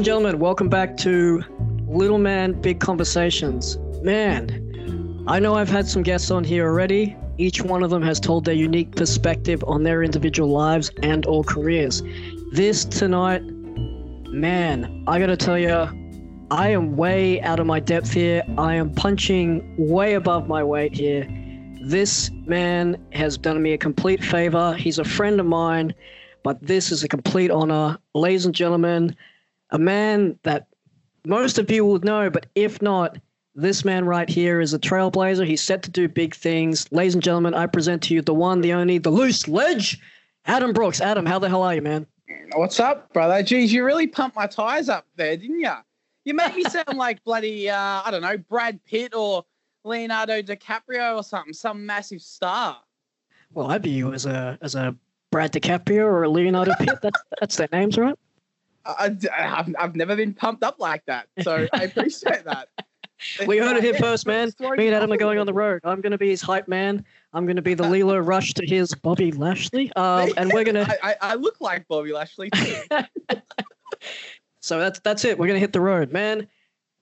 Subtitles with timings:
[0.00, 1.44] and gentlemen, welcome back to
[1.86, 3.76] Little Man Big Conversations.
[4.00, 7.14] Man, I know I've had some guests on here already.
[7.36, 11.44] Each one of them has told their unique perspective on their individual lives and or
[11.44, 12.02] careers.
[12.50, 15.86] This tonight, man, I gotta tell you,
[16.50, 18.42] I am way out of my depth here.
[18.56, 21.28] I am punching way above my weight here.
[21.82, 24.72] This man has done me a complete favor.
[24.72, 25.94] He's a friend of mine,
[26.42, 27.98] but this is a complete honor.
[28.14, 29.14] Ladies and gentlemen,
[29.70, 30.66] a man that
[31.24, 33.18] most of you will know, but if not,
[33.54, 35.46] this man right here is a trailblazer.
[35.46, 36.90] He's set to do big things.
[36.92, 40.00] Ladies and gentlemen, I present to you the one, the only, the loose ledge,
[40.46, 41.00] Adam Brooks.
[41.00, 42.06] Adam, how the hell are you, man?
[42.54, 43.42] What's up, brother?
[43.42, 45.72] Geez, you really pumped my tires up there, didn't you?
[46.24, 49.44] You made me sound like bloody, uh, I don't know, Brad Pitt or
[49.84, 52.78] Leonardo DiCaprio or something, some massive star.
[53.52, 54.94] Well, I view you as a as a
[55.32, 57.00] Brad DiCaprio or a Leonardo Pitt.
[57.02, 58.16] That's that's their names, right?
[58.84, 62.68] I, have I've never been pumped up like that, so I appreciate that.
[63.46, 64.50] we heard it here first, man.
[64.60, 65.80] Me and Adam are going on the road.
[65.84, 67.04] I'm going to be his hype man.
[67.32, 69.92] I'm going to be the Lio Rush to his Bobby Lashley.
[69.94, 70.98] Um, and we're going to.
[71.04, 72.76] I, I look like Bobby Lashley too.
[74.60, 75.38] so that's that's it.
[75.38, 76.48] We're going to hit the road, man.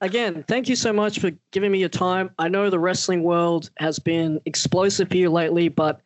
[0.00, 2.30] Again, thank you so much for giving me your time.
[2.38, 6.00] I know the wrestling world has been explosive for you lately, but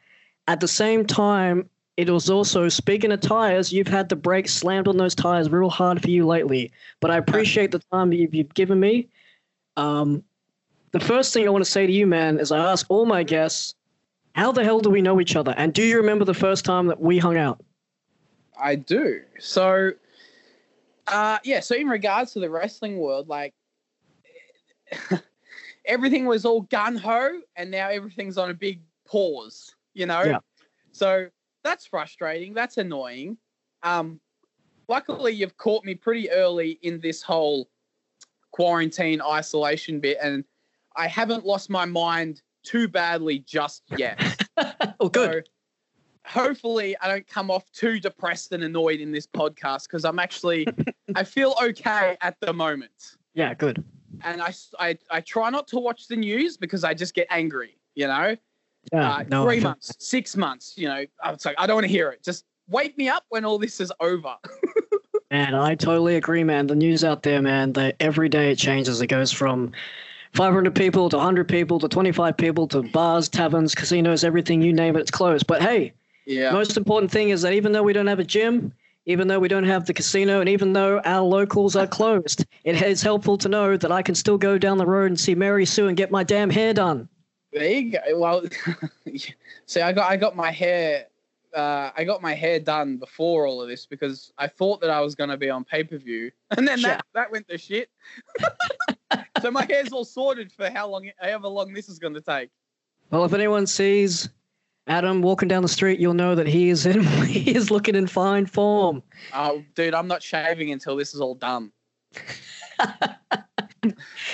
[0.49, 3.73] at the same time, it was also speaking of tires.
[3.73, 7.19] You've had the brakes slammed on those tires real hard for you lately, but I
[7.19, 9.09] appreciate the time that you've, you've given me.
[9.77, 10.25] Um,
[10.93, 13.23] the first thing I want to say to you, man, is I ask all my
[13.23, 13.75] guests,
[14.35, 15.55] how the hell do we know each other?
[15.57, 17.63] And do you remember the first time that we hung out?
[18.59, 19.21] I do.
[19.39, 19.93] So,
[21.09, 21.61] uh, yeah.
[21.61, 23.53] So in regards to the wrestling world, like
[25.85, 29.75] everything was all gun ho, and now everything's on a big pause.
[29.95, 30.23] You know.
[30.23, 30.39] Yeah.
[30.93, 31.29] So
[31.65, 32.55] that's frustrating.
[32.55, 33.37] That's annoying.
[33.83, 34.21] Um,
[34.89, 37.69] luckily, you've caught me pretty early in this whole
[38.51, 40.45] quarantine isolation bit, and
[40.97, 44.21] I haven't lost my mind too badly just yet.
[45.01, 45.47] oh, good.
[45.47, 45.51] So
[46.27, 50.67] hopefully, I don't come off too depressed and annoyed in this podcast because I'm actually,
[51.15, 53.17] I feel okay at the moment.
[53.35, 53.83] Yeah, good.
[54.23, 57.79] And I, I, I try not to watch the news because I just get angry,
[57.95, 58.37] you know?
[58.93, 61.87] Yeah, uh, no, three months, six months, you know, I was like, I don't want
[61.87, 62.23] to hear it.
[62.23, 64.37] Just wake me up when all this is over.
[65.31, 66.67] man, I totally agree, man.
[66.67, 69.01] The news out there, man, that every day it changes.
[69.01, 69.73] It goes from
[70.35, 74.97] 500 people to 100 people to 25 people to bars, taverns, casinos, everything you name
[74.97, 75.47] it, it's closed.
[75.47, 75.93] But hey,
[76.27, 76.51] yeah.
[76.53, 78.73] most important thing is that even though we don't have a gym,
[79.07, 82.81] even though we don't have the casino, and even though our locals are closed, it
[82.81, 85.67] is helpful to know that I can still go down the road and see Mary
[85.67, 87.09] Sue and get my damn hair done.
[87.53, 87.99] There you go.
[88.19, 88.45] Well,
[89.67, 91.07] see, I got I got my hair
[91.55, 95.01] uh, I got my hair done before all of this because I thought that I
[95.01, 97.91] was going to be on pay per view, and then that, that went to shit.
[99.43, 102.51] so my hair's all sorted for how long, however long this is going to take.
[103.11, 104.29] Well, if anyone sees
[104.87, 108.07] Adam walking down the street, you'll know that he is in he is looking in
[108.07, 109.03] fine form.
[109.35, 111.73] Oh, dude, I'm not shaving until this is all done.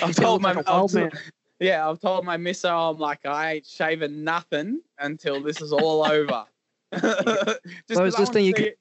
[0.01, 1.13] I've told my, like
[1.59, 6.05] yeah, I've told my misso I'm like I ain't shaving nothing until this is all
[6.11, 6.45] over.
[6.93, 8.73] Just I was just thinking, see,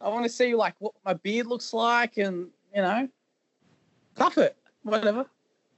[0.00, 3.06] I want to see like what my beard looks like, and you know,
[4.14, 5.26] stuff it, whatever.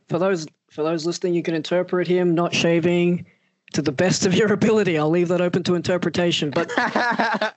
[0.08, 3.26] For those for those listening, you can interpret him not shaving
[3.72, 4.98] to the best of your ability.
[4.98, 6.50] I'll leave that open to interpretation.
[6.50, 6.70] But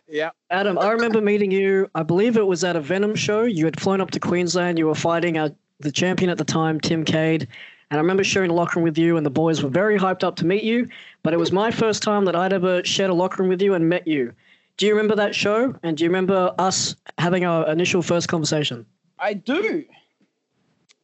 [0.08, 1.90] yeah, Adam, I remember meeting you.
[1.96, 3.44] I believe it was at a Venom show.
[3.44, 4.80] You had flown up to Queensland.
[4.80, 7.48] You were fighting our, the champion at the time, Tim Cade,
[7.92, 10.24] and I remember sharing a locker room with you, and the boys were very hyped
[10.24, 10.88] up to meet you.
[11.24, 13.74] But it was my first time that I'd ever shared a locker room with you
[13.74, 14.34] and met you.
[14.78, 15.74] Do you remember that show?
[15.84, 18.86] And do you remember us having our initial first conversation?
[19.20, 19.86] I do.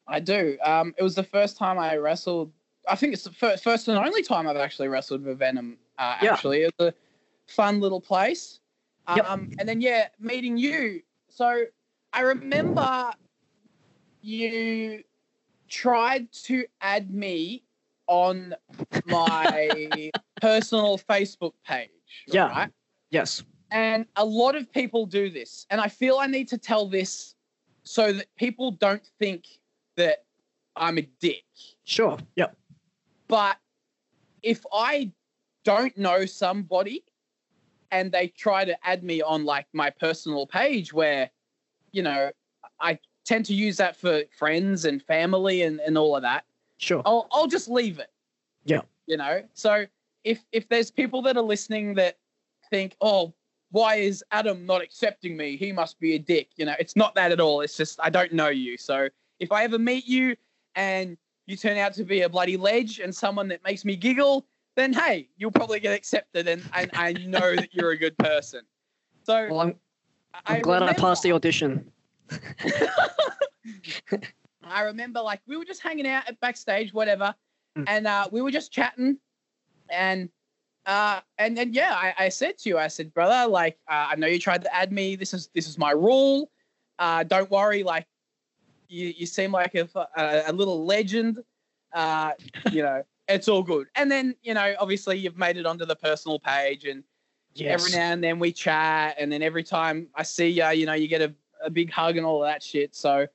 [0.08, 0.58] I do.
[0.64, 2.52] Um, it was the first time I wrestled.
[2.88, 5.78] I think it's the first, first and only time I've actually wrestled with Venom.
[5.98, 6.34] Uh, yeah.
[6.34, 6.94] Actually, it was a
[7.48, 8.60] fun little place.
[9.08, 9.28] Um, yep.
[9.60, 11.02] And then yeah, meeting you.
[11.30, 11.64] So
[12.12, 13.12] I remember
[14.22, 15.04] you
[15.72, 17.64] tried to add me
[18.08, 18.54] on
[19.08, 21.90] my personal Facebook page.
[22.28, 22.50] Yeah.
[22.50, 22.70] Right?
[23.10, 23.44] Yes.
[23.72, 25.66] And a lot of people do this.
[25.70, 27.36] And I feel I need to tell this
[27.84, 29.46] so that people don't think
[29.96, 30.26] that
[30.76, 31.46] I'm a dick.
[31.86, 32.18] Sure.
[32.36, 32.56] Yep.
[33.28, 33.58] But
[34.44, 35.12] if I
[35.64, 37.06] don't know somebody
[37.92, 41.30] and they try to add me on like my personal page where,
[41.92, 42.32] you know,
[42.80, 46.46] I tend to use that for friends and family and, and all of that.
[46.78, 47.02] Sure.
[47.06, 48.12] I'll I'll just leave it.
[48.66, 48.82] Yeah.
[49.06, 49.44] You know.
[49.54, 49.86] So
[50.24, 52.18] if if there's people that are listening that
[52.70, 53.34] think, oh,
[53.72, 55.56] why is Adam not accepting me?
[55.56, 56.50] He must be a dick.
[56.56, 57.62] You know, it's not that at all.
[57.62, 58.78] It's just I don't know you.
[58.78, 59.10] So
[59.40, 60.36] if I ever meet you
[60.76, 64.46] and you turn out to be a bloody ledge and someone that makes me giggle,
[64.76, 68.62] then hey, you'll probably get accepted and, and I know that you're a good person.
[69.24, 69.76] So well, I'm,
[70.46, 71.92] I'm I glad remember, I passed the audition.
[74.64, 77.34] I remember like we were just hanging out at backstage, whatever,
[77.78, 77.84] mm.
[77.88, 79.18] and uh, we were just chatting,
[79.90, 80.30] and
[80.86, 84.16] uh, and then yeah, I, I said to you, I said, brother, like uh, I
[84.16, 85.16] know you tried to add me.
[85.16, 86.50] This is this is my rule.
[87.00, 88.08] Uh, don't worry, like
[88.88, 91.44] you you seem like a, a, a little legend.
[91.94, 92.32] Uh,
[92.72, 93.88] you know, it's all good.
[93.96, 97.04] And then you know, obviously, you've made it onto the personal page, and
[97.54, 97.80] yes.
[97.80, 100.94] every now and then we chat, and then every time I see you, you know,
[100.94, 101.34] you get a,
[101.64, 102.96] a big hug and all of that shit.
[102.96, 103.28] So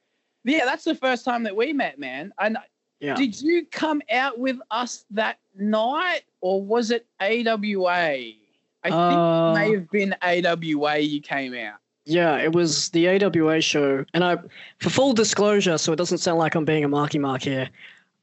[0.44, 2.32] yeah, that's the first time that we met, man.
[2.38, 2.56] And
[3.00, 3.14] yeah.
[3.14, 7.90] did you come out with us that night, or was it AWA?
[7.90, 11.78] I think uh, it may have been AWA you came out.
[12.04, 14.04] Yeah, it was the AWA show.
[14.14, 14.36] And I,
[14.78, 17.68] for full disclosure, so it doesn't sound like I'm being a marky mark here,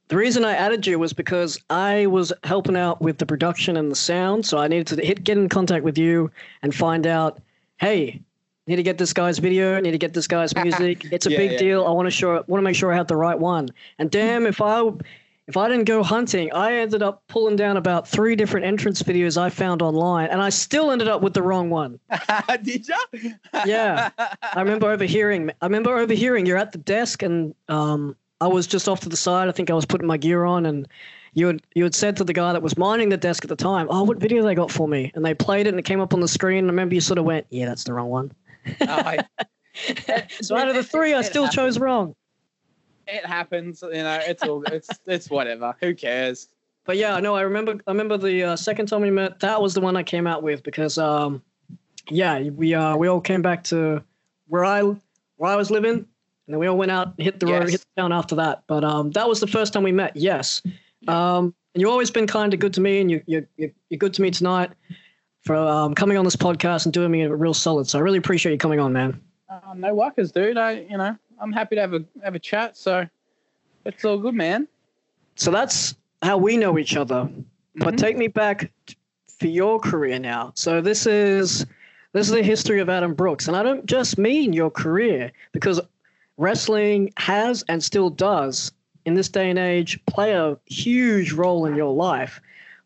[0.07, 3.91] the reason I added you was because I was helping out with the production and
[3.91, 4.45] the sound.
[4.45, 7.41] So I needed to hit, get in contact with you and find out,
[7.77, 8.21] hey,
[8.67, 11.05] need to get this guy's video, need to get this guy's music.
[11.11, 11.57] It's a yeah, big yeah.
[11.57, 11.85] deal.
[11.85, 13.69] I want to show want to make sure I have the right one.
[13.99, 14.91] And damn, if I
[15.47, 19.37] if I didn't go hunting, I ended up pulling down about three different entrance videos
[19.37, 21.99] I found online, and I still ended up with the wrong one.
[22.63, 23.33] Did you?
[23.65, 25.51] yeah, I remember overhearing.
[25.61, 26.45] I remember overhearing.
[26.45, 29.49] You're at the desk, and um, I was just off to the side.
[29.49, 30.87] I think I was putting my gear on, and
[31.33, 33.55] you had you had said to the guy that was minding the desk at the
[33.57, 35.99] time, "Oh, what video they got for me?" And they played it, and it came
[35.99, 36.59] up on the screen.
[36.59, 38.31] And I remember you sort of went, "Yeah, that's the wrong one."
[38.81, 39.23] Uh,
[40.41, 41.55] so out of the three, I still happens.
[41.55, 42.15] chose wrong.
[43.07, 44.19] It happens, you know.
[44.25, 45.75] It's all it's it's whatever.
[45.81, 46.47] Who cares?
[46.85, 47.79] But yeah, no, I remember.
[47.87, 49.39] I remember the uh, second time we met.
[49.39, 51.41] That was the one I came out with because, um,
[52.09, 54.03] yeah, we uh we all came back to
[54.47, 56.05] where I where I was living, and
[56.47, 57.59] then we all went out, and hit the yes.
[57.59, 58.63] road, hit the town after that.
[58.67, 60.15] But um, that was the first time we met.
[60.15, 60.61] Yes.
[61.07, 64.13] Um, and you've always been kind of good to me, and you you you're good
[64.13, 64.71] to me tonight
[65.43, 67.87] for um, coming on this podcast and doing me a real solid.
[67.87, 69.19] So I really appreciate you coming on, man.
[69.49, 70.57] Uh, no workers, dude.
[70.57, 72.77] I, you know, I'm happy to have a have a chat.
[72.77, 73.07] So
[73.85, 74.67] it's all good, man.
[75.35, 77.15] So that's how we know each other.
[77.25, 77.83] Mm-hmm.
[77.83, 78.71] But take me back
[79.27, 80.53] for your career now.
[80.55, 81.65] So this is
[82.13, 85.81] this is the history of Adam Brooks, and I don't just mean your career because
[86.37, 88.71] wrestling has and still does
[89.05, 92.39] in this day and age play a huge role in your life.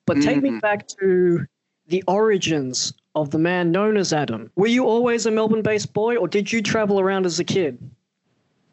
[0.06, 0.56] But take mm-hmm.
[0.56, 1.46] me back to
[1.88, 4.52] the origins of the man known as Adam.
[4.56, 7.78] Were you always a Melbourne based boy or did you travel around as a kid?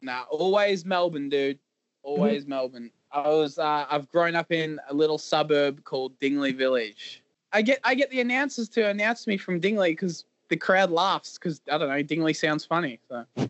[0.02, 1.58] Nah, always Melbourne, dude.
[2.02, 2.50] Always mm-hmm.
[2.50, 2.90] Melbourne.
[3.12, 7.22] I was uh, I've grown up in a little suburb called Dingley Village.
[7.52, 11.38] I get I get the announcers to announce me from Dingley because the crowd laughs
[11.38, 12.98] because I don't know Dingley sounds funny.
[13.08, 13.24] So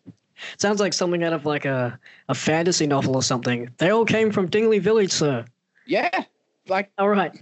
[0.59, 3.71] sounds like something out of like a, a fantasy novel or something.
[3.79, 5.45] They all came from Dingley Village, sir.
[5.87, 6.25] Yeah,
[6.69, 7.35] like all right.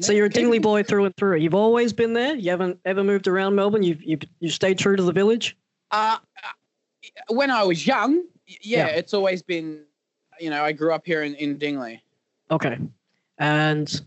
[0.00, 1.36] So you're a Dingley boy through and through.
[1.36, 2.34] You've always been there.
[2.34, 3.82] You haven't ever moved around Melbourne.
[3.82, 5.56] You've you you stayed true to the village.
[5.90, 6.18] Uh,
[7.28, 9.82] when I was young, yeah, yeah, it's always been.
[10.40, 12.02] You know, I grew up here in in Dingley.
[12.50, 12.78] Okay,
[13.38, 14.00] and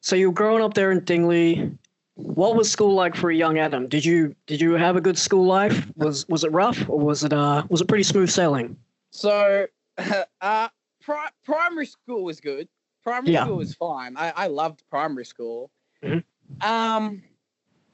[0.00, 1.70] so you were growing up there in Dingley.
[2.14, 3.88] What was school like for a young Adam?
[3.88, 5.86] Did you did you have a good school life?
[5.96, 8.76] Was was it rough or was it uh was it pretty smooth sailing?
[9.10, 9.66] So,
[10.40, 10.68] uh,
[11.02, 12.68] pri- primary school was good.
[13.06, 13.44] Primary yeah.
[13.44, 14.16] school was fine.
[14.16, 15.70] I, I loved primary school.
[16.02, 16.68] Mm-hmm.
[16.68, 17.22] Um,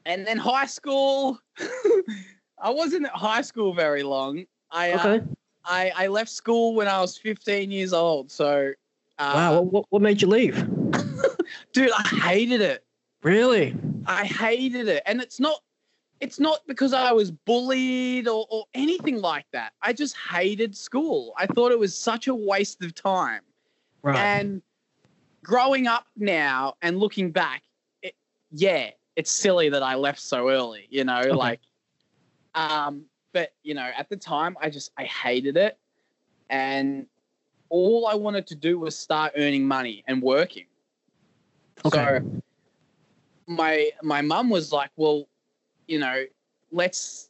[0.07, 1.37] and then high school,
[2.59, 4.45] I wasn't at high school very long.
[4.71, 5.23] I uh, okay.
[5.23, 8.31] uh, I I left school when I was 15 years old.
[8.31, 8.73] So
[9.19, 10.55] uh, wow, what what made you leave?
[11.73, 12.83] Dude, I hated it.
[13.21, 13.75] Really?
[14.07, 15.59] I hated it, and it's not
[16.21, 19.73] it's not because I was bullied or, or anything like that.
[19.83, 21.35] I just hated school.
[21.37, 23.41] I thought it was such a waste of time.
[24.01, 24.17] Right.
[24.17, 24.63] And
[25.43, 27.61] growing up now and looking back,
[28.01, 28.15] it,
[28.51, 31.31] yeah, it's silly that I left so early, you know, okay.
[31.31, 31.59] like,
[32.55, 35.77] um, but you know, at the time, I just I hated it,
[36.49, 37.05] and
[37.69, 40.65] all I wanted to do was start earning money and working.
[41.85, 42.19] Okay.
[42.19, 42.41] So
[43.47, 45.27] my my mum was like, "Well,
[45.87, 46.25] you know,
[46.71, 47.29] let's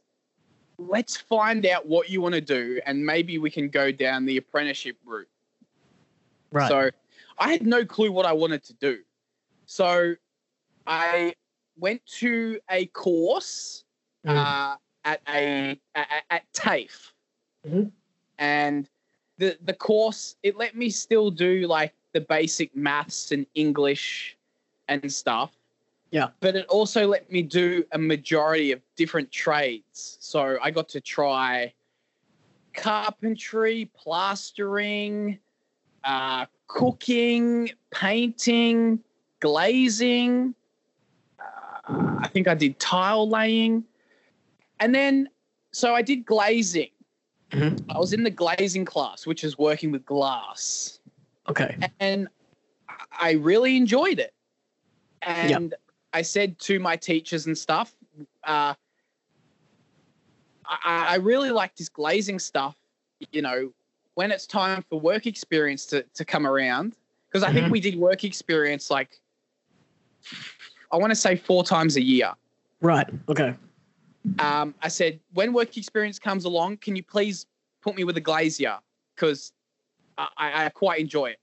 [0.78, 4.38] let's find out what you want to do, and maybe we can go down the
[4.38, 5.30] apprenticeship route."
[6.52, 6.68] Right.
[6.68, 6.90] So
[7.38, 9.00] I had no clue what I wanted to do.
[9.66, 10.16] So
[10.86, 11.34] I
[11.78, 13.86] went to a course
[14.26, 14.36] mm.
[14.36, 17.14] uh, at a at, at TAFE,
[17.68, 17.90] mm-hmm.
[18.38, 18.90] and
[19.38, 24.38] the the course it let me still do like the basic maths and English
[24.88, 25.52] and stuff,
[26.12, 26.30] Yeah.
[26.42, 30.18] But it also let me do a majority of different trades.
[30.20, 31.74] So I got to try
[32.76, 35.40] carpentry, plastering,
[36.04, 39.00] uh, cooking, painting,
[39.40, 40.56] glazing.
[41.40, 43.84] Uh, I think I did tile laying.
[44.80, 45.30] And then,
[45.72, 46.90] so I did glazing.
[47.52, 47.92] Mm-hmm.
[47.92, 51.00] I was in the glazing class, which is working with glass.
[51.48, 51.78] Okay.
[52.00, 52.28] And
[53.12, 54.34] I really enjoyed it.
[55.22, 55.82] And yep.
[56.14, 57.96] I said to my teachers and stuff,
[58.44, 58.74] uh,
[60.66, 62.76] I, I really like this glazing stuff.
[63.32, 63.72] You know,
[64.16, 66.96] when it's time for work experience to, to come around,
[67.30, 67.58] because I mm-hmm.
[67.58, 69.20] think we did work experience like,
[70.92, 72.32] I want to say four times a year.
[72.82, 73.08] Right.
[73.30, 73.56] Okay.
[74.40, 77.46] Um, I said, when work experience comes along, can you please
[77.82, 78.78] put me with a glazier?
[79.16, 79.52] Because
[80.18, 81.40] I, I quite enjoy it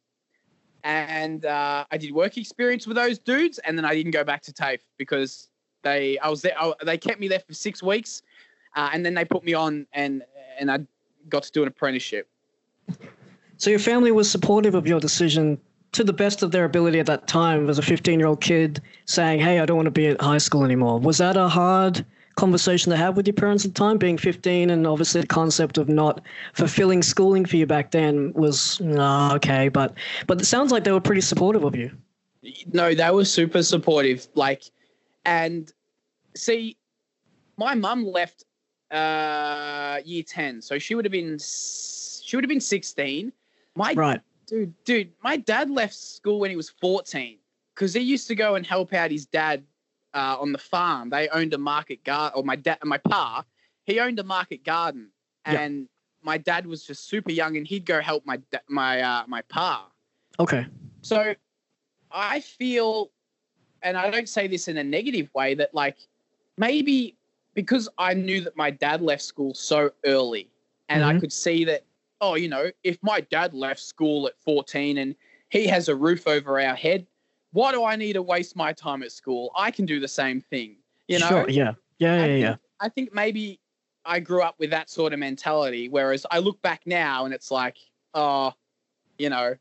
[0.85, 4.43] and uh, I did work experience with those dudes, and then I didn't go back
[4.43, 5.49] to TAFE because
[5.83, 6.55] they I was there.
[6.59, 8.23] I, they kept me there for six weeks,
[8.77, 10.23] uh, and then they put me on, and
[10.59, 10.79] and I
[11.29, 12.29] got to do an apprenticeship.
[13.57, 15.59] So your family was supportive of your decision
[15.93, 18.81] to the best of their ability at that time as a 15 year old kid
[19.07, 20.99] saying, Hey, I don't want to be at high school anymore.
[21.01, 22.05] Was that a hard
[22.37, 25.79] conversation to have with your parents at the time, being 15, and obviously the concept
[25.79, 26.23] of not
[26.55, 29.95] fulfilling schooling for you back then was uh, okay, but
[30.27, 31.91] but it sounds like they were pretty supportive of you.
[32.73, 34.27] No, they were super supportive.
[34.35, 34.63] Like,
[35.27, 35.71] and
[36.35, 36.79] see,
[37.59, 38.45] my mum left
[38.91, 41.39] uh, year 10, so she would have been
[42.31, 43.33] she would have been 16.
[43.75, 47.39] My right, dude, dude, my dad left school when he was 14
[47.75, 49.65] because he used to go and help out his dad
[50.15, 51.11] uh, on the farm.
[51.11, 53.45] They owned a market garden, or my dad, and my pa,
[53.83, 55.11] he owned a market garden,
[55.45, 55.89] and yep.
[56.23, 59.91] my dad was just super young, and he'd go help my my uh, my pa.
[60.39, 60.67] Okay.
[61.03, 61.35] So,
[62.13, 63.11] I feel,
[63.83, 65.97] and I don't say this in a negative way, that like
[66.57, 67.17] maybe
[67.55, 70.49] because I knew that my dad left school so early,
[70.89, 71.17] and mm-hmm.
[71.17, 71.85] I could see that,
[72.21, 75.15] oh, you know, if my dad left school at fourteen and
[75.49, 77.07] he has a roof over our head,
[77.53, 79.51] why do I need to waste my time at school?
[79.57, 80.77] I can do the same thing.
[81.09, 81.29] You know?
[81.29, 81.73] Sure, yeah.
[81.99, 82.57] Yeah, yeah, think, yeah.
[82.81, 83.61] I think maybe
[84.05, 87.51] I grew up with that sort of mentality, whereas I look back now and it's
[87.51, 87.77] like,
[88.15, 88.55] oh,
[89.19, 89.55] you know,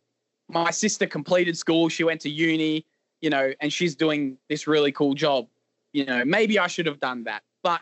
[0.48, 2.86] my sister completed school, she went to uni,
[3.22, 5.48] you know, and she's doing this really cool job.
[5.92, 7.44] You know, maybe I should have done that.
[7.62, 7.82] But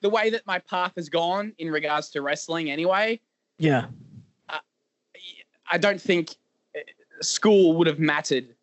[0.00, 3.20] the way that my path has gone in regards to wrestling anyway,
[3.58, 3.86] yeah.
[5.70, 6.36] Uh, I don't think
[6.76, 6.80] uh,
[7.22, 8.54] school would have mattered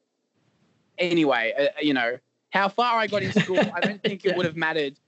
[0.97, 2.17] anyway, uh, you know,
[2.51, 4.99] how far I got in school, I don't think it would have mattered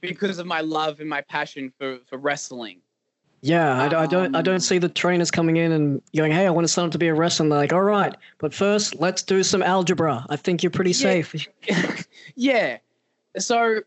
[0.00, 2.80] because of my love and my passion for, for wrestling.
[3.40, 4.34] Yeah, I, I, don't.
[4.34, 6.86] I don't um, see the trainers coming in and going, "Hey, I want to sign
[6.86, 10.26] up to be a wrestler." they're like, "All right, but first, let's do some algebra."
[10.28, 11.22] I think you're pretty yeah.
[11.22, 11.46] safe.
[12.34, 12.78] yeah.
[13.38, 13.82] So,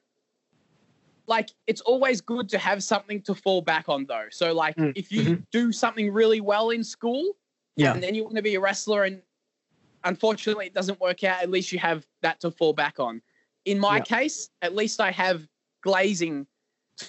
[1.28, 4.28] like, it's always good to have something to fall back on, though.
[4.32, 4.94] So, like, mm.
[4.96, 5.44] if you mm-hmm.
[5.52, 7.36] do something really well in school,
[7.76, 9.22] yeah, and then you want to be a wrestler and
[10.04, 13.22] unfortunately it doesn't work out, at least you have that to fall back on.
[13.66, 14.08] In my yep.
[14.08, 15.48] case, at least I have
[15.82, 16.48] glazing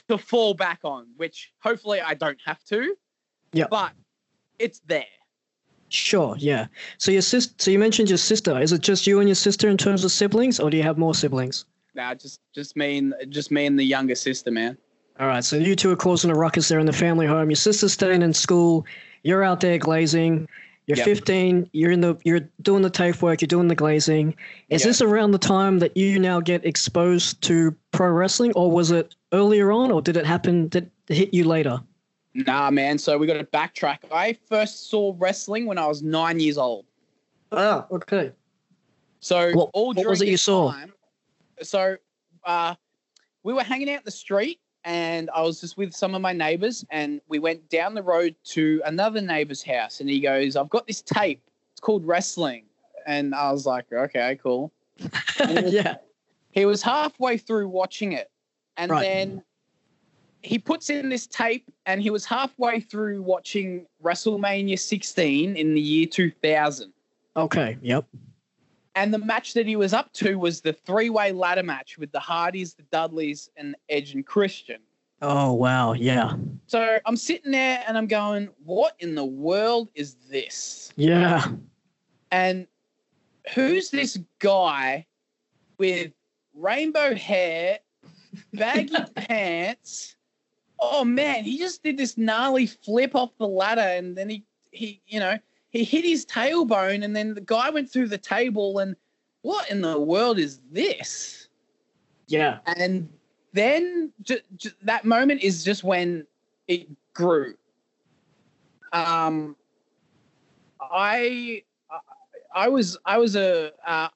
[0.08, 2.94] to fall back on, which hopefully I don't have to.
[3.52, 3.66] Yeah.
[3.70, 3.92] But
[4.58, 5.04] it's there.
[5.88, 6.66] Sure, yeah.
[6.96, 8.58] So your sister so you mentioned your sister.
[8.60, 10.96] Is it just you and your sister in terms of siblings or do you have
[10.96, 11.66] more siblings?
[11.94, 14.78] Nah, just just me and just me and the younger sister, man.
[15.20, 17.50] All right, so you two are causing a ruckus there in the family home.
[17.50, 18.86] Your sister's staying in school.
[19.22, 20.48] You're out there glazing.
[20.86, 21.06] You're yep.
[21.06, 21.70] 15.
[21.72, 22.16] You're in the.
[22.24, 23.40] You're doing the TAFE work.
[23.40, 24.34] You're doing the glazing.
[24.68, 24.88] Is yep.
[24.88, 29.14] this around the time that you now get exposed to pro wrestling, or was it
[29.32, 30.68] earlier on, or did it happen?
[30.68, 31.80] Did it hit you later?
[32.34, 32.98] Nah, man.
[32.98, 33.98] So we got to backtrack.
[34.10, 36.86] I first saw wrestling when I was nine years old.
[37.52, 38.32] Ah, okay.
[39.20, 40.72] So what, all what was it you saw?
[40.72, 40.92] Time,
[41.62, 41.96] so
[42.44, 42.74] uh,
[43.44, 46.32] we were hanging out in the street and I was just with some of my
[46.32, 50.70] neighbors, and we went down the road to another neighbor's house, and he goes, "I've
[50.70, 51.42] got this tape.
[51.72, 52.64] It's called wrestling,"
[53.06, 55.10] and I was like, "Okay, cool." Was,
[55.72, 55.96] yeah.
[56.50, 58.30] He was halfway through watching it,
[58.76, 59.02] and right.
[59.02, 59.42] then
[60.42, 65.80] he puts in this tape, and he was halfway through watching WrestleMania 16 in the
[65.80, 66.92] year 2000.
[67.36, 67.78] Okay.
[67.80, 68.04] Yep.
[68.94, 72.12] And the match that he was up to was the three way ladder match with
[72.12, 74.80] the Hardys, the Dudleys, and Edge and Christian.
[75.22, 75.92] Oh, wow.
[75.92, 76.34] Yeah.
[76.66, 80.92] So I'm sitting there and I'm going, what in the world is this?
[80.96, 81.46] Yeah.
[82.32, 82.66] And
[83.54, 85.06] who's this guy
[85.78, 86.12] with
[86.54, 87.78] rainbow hair,
[88.52, 90.16] baggy pants?
[90.80, 95.02] Oh man, he just did this gnarly flip off the ladder and then he he,
[95.06, 95.38] you know,
[95.72, 98.94] he hit his tailbone and then the guy went through the table and
[99.40, 101.48] what in the world is this?
[102.28, 102.58] Yeah.
[102.66, 103.08] And
[103.52, 106.26] then ju- ju- that moment is just when
[106.68, 107.54] it grew.
[108.92, 109.56] Um,
[110.80, 111.62] I
[112.54, 114.08] I was I was a uh,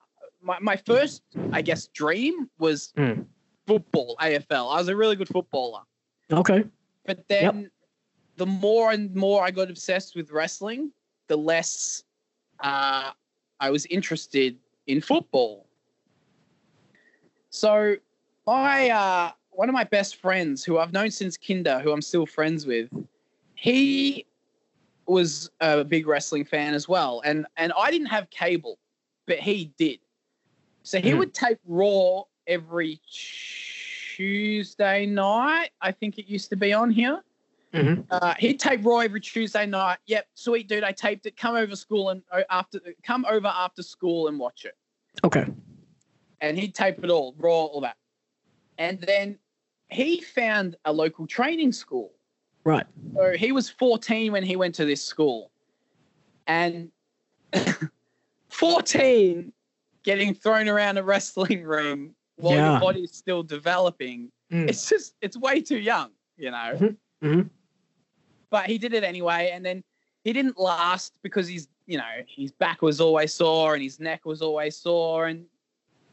[0.43, 1.23] my my first
[1.53, 3.25] I guess dream was Mm.
[3.67, 4.71] football AFL.
[4.75, 5.81] I was a really good footballer,
[6.31, 6.65] Okay.
[7.07, 7.71] but then
[8.37, 10.93] the more and more I got obsessed with wrestling,
[11.29, 12.05] the less
[12.61, 13.11] uh,
[13.61, 14.57] I was interested
[14.87, 15.67] in football.
[17.51, 17.97] So
[18.47, 22.27] my uh, one of my best friends, who I've known since kinder, who I'm still
[22.27, 22.89] friends with,
[23.55, 24.27] he
[25.07, 28.79] was a big wrestling fan as well, and and I didn't have cable,
[29.27, 30.01] but he did.
[30.83, 31.19] So he Hmm.
[31.19, 35.71] would tape Raw every Tuesday night.
[35.81, 37.23] I think it used to be on here.
[37.75, 39.99] Hmm Uh, he'd tape Raw every Tuesday night.
[40.07, 40.85] Yep, sweet dude.
[40.85, 41.37] I taped it.
[41.37, 44.77] Come over school and uh, after come over after school and watch it.
[45.25, 45.47] Okay.
[46.41, 47.97] And he'd tape it all, Raw, all that.
[48.79, 49.39] And then
[49.89, 52.13] he found a local training school.
[52.65, 52.87] Right.
[53.15, 55.51] So he was 14 when he went to this school.
[56.47, 56.91] And
[58.51, 59.53] 14
[60.03, 62.71] getting thrown around a wrestling ring while Yeah.
[62.73, 64.31] your body's still developing.
[64.53, 64.69] Mm.
[64.69, 66.73] It's just, it's way too young, you know?
[66.79, 67.51] Mhm, mhm.
[68.51, 69.51] But he did it anyway.
[69.53, 69.83] And then
[70.25, 74.25] he didn't last because he's, you know, his back was always sore and his neck
[74.25, 75.27] was always sore.
[75.27, 75.47] And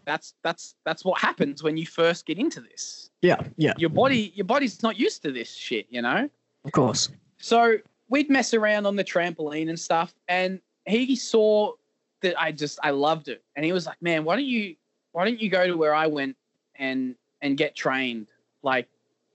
[0.06, 3.12] that's, that's, that's what happens when you first get into this.
[3.22, 3.42] Yeah.
[3.58, 3.74] Yeah.
[3.78, 6.30] Your body, your body's not used to this shit, you know?
[6.66, 7.10] Of course.
[7.38, 7.78] So
[8.10, 11.74] we'd mess around on the trampoline and stuff, and he saw
[12.22, 14.76] that I just I loved it, and he was like, "Man, why don't you
[15.12, 16.38] why don't you go to where I went
[16.76, 18.28] and and get trained?
[18.62, 18.88] Like,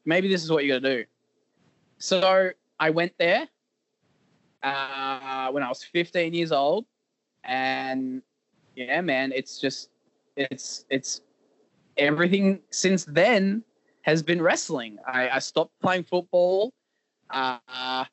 [0.05, 1.05] maybe this is what you got to do."
[1.99, 3.49] So I went there
[4.63, 6.87] uh, when I was 15 years old,
[7.45, 8.23] and
[8.75, 9.91] yeah, man, it's just
[10.37, 11.23] it's it's
[11.97, 13.65] everything since then
[14.03, 14.99] has been wrestling.
[15.07, 16.73] I, I stopped playing football
[17.31, 18.05] uh,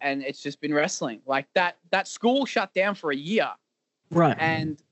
[0.00, 1.20] and it's just been wrestling.
[1.26, 3.50] Like that that school shut down for a year,
[4.10, 4.36] Right.
[4.38, 4.82] and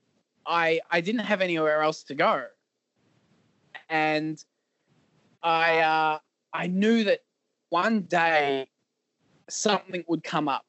[0.45, 2.45] I I didn't have anywhere else to go,
[3.89, 4.43] and
[5.43, 6.19] I uh,
[6.53, 7.21] I knew that
[7.75, 8.69] one day
[9.49, 10.65] something would come up.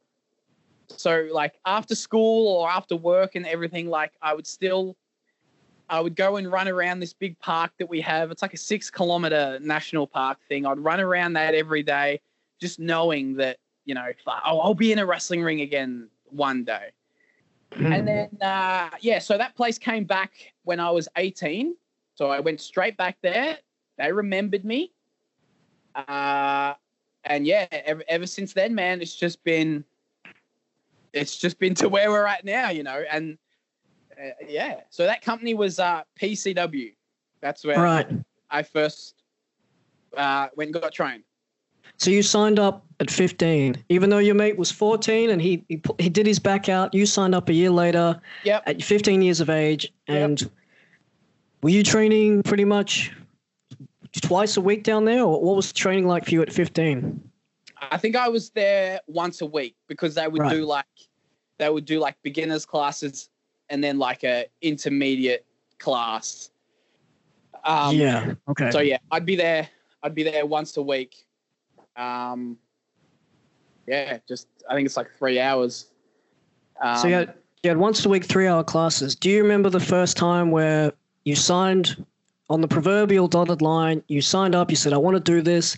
[0.89, 4.97] So like after school or after work and everything, like I would still.
[5.89, 8.33] I would go and run around this big park that we have.
[8.33, 10.67] It's like a six kilometer national park thing.
[10.67, 12.21] I'd run around that every day
[12.61, 16.87] just knowing that you know oh, I'll be in a wrestling ring again one day.
[17.77, 17.95] Mm.
[17.95, 20.33] And then uh, yeah, so that place came back
[20.65, 21.77] when I was 18.
[22.17, 23.59] So I went straight back there.
[23.97, 24.91] They remembered me.
[25.95, 26.75] Uh,
[27.27, 29.85] and yeah, ever, ever since then, man, it's just been
[31.13, 33.03] it's just been to where we're at now, you know.
[33.11, 33.37] And
[34.19, 36.95] uh, yeah, so that company was uh, PCW.
[37.41, 38.07] That's where Right.
[38.51, 39.23] I first
[40.17, 41.25] uh, went and got trained.
[41.99, 45.81] So you signed up at 15, even though your mate was 14 and he he,
[45.99, 46.93] he did his back out.
[46.95, 48.63] You signed up a year later Yep.
[48.67, 50.17] at 15 years of age, Yep.
[50.25, 50.51] and
[51.63, 53.13] were you training pretty much
[54.21, 57.21] twice a week down there, or what was training like for you at 15?
[57.91, 60.53] I think I was there once a week because they would Right.
[60.55, 60.87] do like
[61.59, 63.31] they would do like beginners classes
[63.71, 65.45] and then like a intermediate
[65.79, 66.51] class.
[67.65, 68.35] Um, yeah.
[68.49, 68.71] Okay.
[68.71, 69.69] So yeah, I'd be there.
[70.03, 71.27] I'd be there once a week.
[71.97, 72.59] Um,
[73.87, 75.87] yeah, just I think it's like three hours.
[76.81, 79.17] Um, so you had, you had once a week, three hour classes.
[79.17, 80.93] Do you remember the first time where
[81.25, 82.05] you signed
[82.49, 84.03] on the proverbial dotted line?
[84.09, 84.71] You signed up.
[84.71, 85.77] You said, "I want to do this."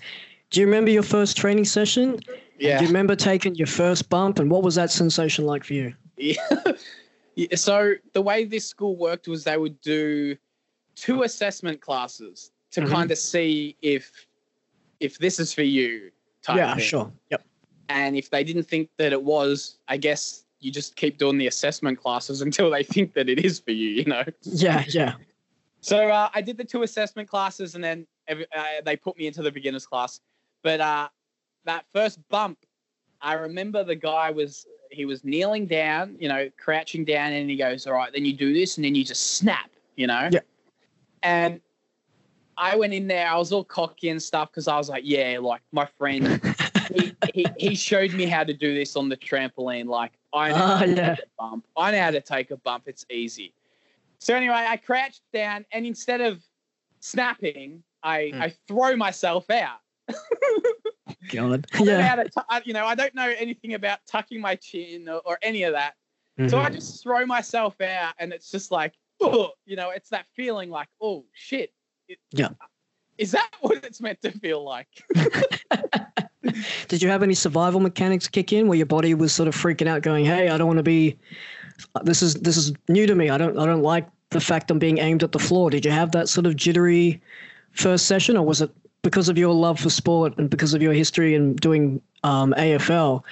[0.50, 2.20] Do you remember your first training session?
[2.58, 2.78] yeah.
[2.78, 5.94] Do you remember taking your first bump, and what was that sensation like for you?
[6.16, 6.34] Yeah.
[7.54, 10.36] So the way this school worked was they would do
[10.96, 12.88] two assessment classes to Mhm.
[12.90, 14.26] kind of see if
[14.98, 16.10] if this is for you.
[16.42, 17.12] Type yeah, sure.
[17.30, 17.44] Yep.
[17.90, 21.46] And if they didn't think that it was, I guess you just keep doing the
[21.46, 23.88] assessment classes until they think that it is for you.
[23.90, 24.24] You know.
[24.42, 25.14] Yeah, yeah.
[25.80, 29.26] So uh, I did the two assessment classes, and then every, uh, they put me
[29.26, 30.20] into the beginners class.
[30.62, 31.08] But uh,
[31.64, 32.58] that first bump,
[33.20, 37.56] I remember the guy was he was kneeling down, you know, crouching down, and he
[37.56, 40.28] goes, "All right, then you do this, and then you just snap," you know.
[40.32, 40.40] Yeah.
[41.22, 41.60] And
[42.56, 43.28] I went in there.
[43.28, 46.40] I was all cocky and stuff because I was like, "Yeah, like my friend,
[46.94, 49.86] he, he he showed me how to do this on the trampoline.
[49.86, 51.12] Like I know Ah, how to yeah.
[51.12, 51.66] a bump.
[51.76, 52.84] I know how to take a bump.
[52.86, 53.52] It's easy."
[54.20, 56.42] So anyway, I crouched down, and instead of
[57.00, 58.42] snapping, I Hmm.
[58.42, 59.78] I throw myself out.
[61.30, 61.66] God.
[61.72, 62.06] I don't know Yeah.
[62.06, 65.20] how to tu- I- you know, I don't know anything about tucking my chin or,
[65.24, 65.94] or any of that.
[66.48, 66.74] So I Mhm.
[66.74, 70.86] just throw myself out, and it's just like oh, you know, it's that feeling like,
[71.00, 71.72] oh shit.
[72.06, 72.50] It, yeah.
[73.18, 74.86] Is that what it's meant to feel like?
[76.86, 79.88] Did you have any survival mechanics kick in where your body was sort of freaking
[79.88, 81.18] out, going, "Hey, I don't want to be.
[82.02, 83.30] This is this is new to me.
[83.30, 85.90] I don't I don't like the fact I'm being aimed at the floor." Did you
[85.90, 87.20] have that sort of jittery
[87.72, 88.70] first session, or was it
[89.02, 93.22] because of your love for sport and because of your history and doing um, AFL?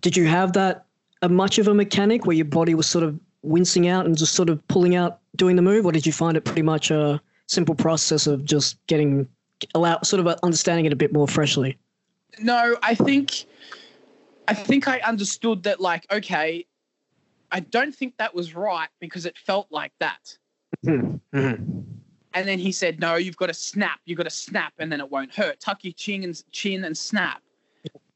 [0.00, 0.84] Did you have that
[1.22, 4.34] a much of a mechanic where your body was sort of wincing out and just
[4.34, 7.20] sort of pulling out doing the move, or did you find it pretty much a
[7.46, 9.26] simple process of just getting
[9.74, 11.76] allow sort of understanding it a bit more freshly?
[12.40, 13.46] No, I think
[14.46, 16.66] I think I understood that like okay,
[17.50, 20.36] I don't think that was right because it felt like that.
[20.84, 21.36] Mm-hmm.
[21.36, 21.80] mm-hmm.
[22.34, 24.00] And then he said, "No, you've got to snap.
[24.04, 25.60] You've got to snap, and then it won't hurt.
[25.60, 27.42] Tuck your chin and chin and snap."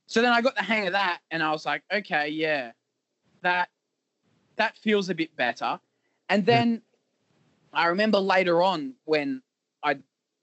[0.06, 2.72] So then I got the hang of that, and I was like, "Okay, yeah,
[3.40, 3.70] that
[4.56, 5.80] that feels a bit better."
[6.28, 6.82] And then
[7.72, 9.42] I remember later on when
[9.82, 10.02] I'd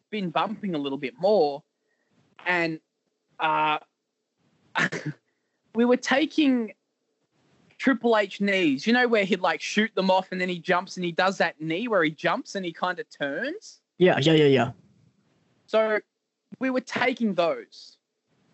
[0.09, 1.63] been bumping a little bit more,
[2.45, 2.79] and
[3.39, 3.77] uh,
[5.75, 6.73] we were taking
[7.79, 8.85] Triple H knees.
[8.85, 11.37] You know where he'd like shoot them off and then he jumps and he does
[11.37, 13.79] that knee where he jumps and he kind of turns.
[13.97, 14.71] Yeah, yeah, yeah, yeah.
[15.65, 15.99] So
[16.59, 17.97] we were taking those.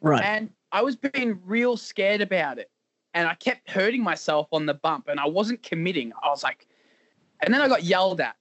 [0.02, 0.24] Right.
[0.24, 2.70] And I was being real scared about it.
[3.16, 6.14] And I kept hurting myself on the bump and I wasn't committing.
[6.22, 6.68] I was like,
[7.42, 8.36] and then I got yelled at.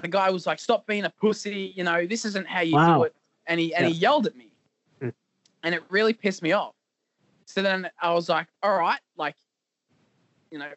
[0.00, 1.72] The guy was like, stop being a pussy.
[1.74, 2.98] You know, this isn't how you wow.
[2.98, 3.14] do it.
[3.46, 3.92] And he, and yeah.
[3.92, 4.52] he yelled at me
[5.00, 5.08] hmm.
[5.64, 6.74] and it really pissed me off.
[7.46, 9.34] So then I was like, all right, like,
[10.50, 10.70] you know,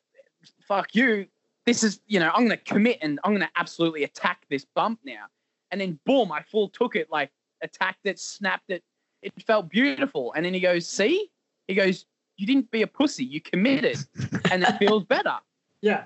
[0.67, 1.27] fuck you.
[1.65, 4.65] This is, you know, I'm going to commit and I'm going to absolutely attack this
[4.75, 5.25] bump now.
[5.71, 7.31] And then boom, I full took it, like
[7.61, 8.83] attacked it, snapped it.
[9.21, 10.33] It felt beautiful.
[10.35, 11.29] And then he goes, see?
[11.67, 12.05] He goes,
[12.35, 13.23] you didn't be a pussy.
[13.23, 13.97] You committed
[14.51, 15.37] and it feels better.
[15.81, 16.05] Yeah.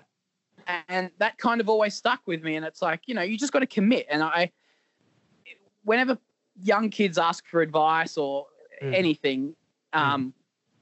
[0.89, 2.55] And that kind of always stuck with me.
[2.55, 4.05] And it's like, you know, you just got to commit.
[4.09, 4.51] And I,
[5.83, 6.17] whenever
[6.61, 8.45] young kids ask for advice or
[8.81, 8.93] mm.
[8.93, 9.55] anything.
[9.93, 10.33] Um, mm.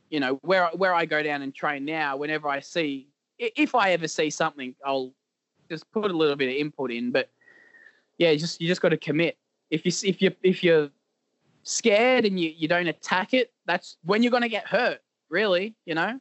[0.10, 3.92] You know, where where I go down and train now, whenever I see, if I
[3.92, 5.14] ever see something, I'll
[5.70, 7.12] just put a little bit of input in.
[7.12, 7.30] But
[8.18, 9.38] yeah, just you just got to commit.
[9.72, 10.90] If you if you if you're
[11.64, 15.00] scared and you you don't attack it, that's when you're going to get hurt.
[15.30, 16.20] Really, you know.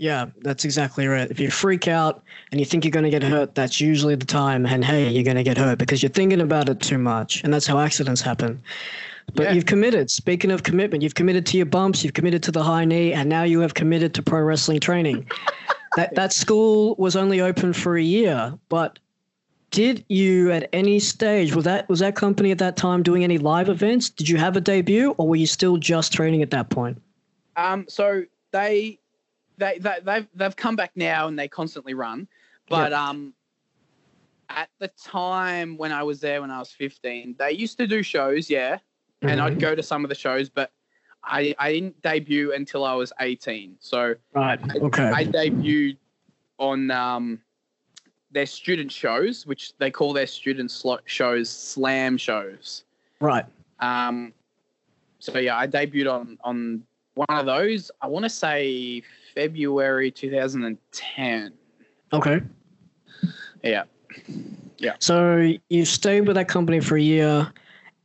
[0.00, 1.30] Yeah, that's exactly right.
[1.30, 4.24] If you freak out and you think you're going to get hurt, that's usually the
[4.24, 4.64] time.
[4.64, 7.44] And hey, you're going to get hurt because you're thinking about it too much.
[7.44, 8.62] And that's how accidents happen.
[9.34, 9.52] But yeah.
[9.52, 10.10] you've committed.
[10.10, 13.28] Speaking of commitment, you've committed to your bumps, you've committed to the high knee, and
[13.28, 15.28] now you have committed to pro wrestling training.
[15.96, 18.98] that that school was only open for a year, but
[19.70, 23.38] did you at any stage was that was that company at that time doing any
[23.38, 24.10] live events?
[24.10, 27.00] Did you have a debut, or were you still just training at that point?
[27.56, 28.98] Um, so they
[29.58, 32.26] they, they they've they've come back now and they constantly run,
[32.68, 33.00] but yep.
[33.00, 33.34] um,
[34.48, 38.02] at the time when I was there when I was fifteen, they used to do
[38.02, 38.78] shows, yeah,
[39.22, 39.40] and mm-hmm.
[39.42, 40.70] I'd go to some of the shows, but
[41.24, 43.76] I, I didn't debut until I was 18.
[43.80, 45.04] So right, okay.
[45.04, 45.96] I, I debuted
[46.58, 47.40] on um,
[48.30, 50.72] their student shows, which they call their student
[51.04, 52.84] shows slam shows.
[53.20, 53.44] Right.
[53.80, 54.32] Um,
[55.18, 56.82] so yeah, I debuted on on
[57.14, 57.90] one of those.
[58.00, 59.02] I want to say
[59.34, 61.52] February 2010.
[62.12, 62.40] Okay.
[63.62, 63.84] Yeah.
[64.78, 64.94] Yeah.
[64.98, 67.52] So you stayed with that company for a year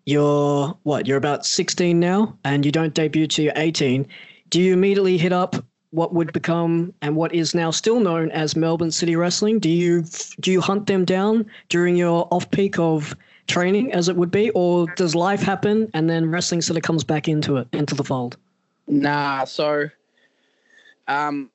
[0.06, 4.08] you're what you're about 16 now and you don't debut till you're 18
[4.50, 5.56] do you immediately hit up
[5.96, 9.60] what would become and what is now still known as melbourne city wrestling?
[9.60, 10.04] Do you
[10.42, 13.16] do you hunt them down during your off peak of
[13.48, 17.04] training as it would be or does life happen and then wrestling sort of comes
[17.04, 18.38] back into it into the fold?
[18.88, 19.90] Nah so
[21.08, 21.50] um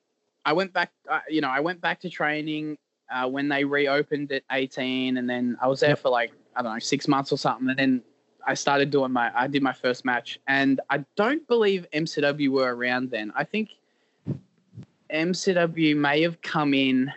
[0.45, 2.77] i went back uh, you know i went back to training
[3.11, 5.99] uh, when they reopened at 18 and then i was there yep.
[5.99, 8.01] for like i don't know six months or something and then
[8.45, 12.75] I started doing my I did my first match, and I don't believe MCW were
[12.75, 13.31] around then.
[13.35, 13.69] I think
[15.11, 17.11] MCW may have come in.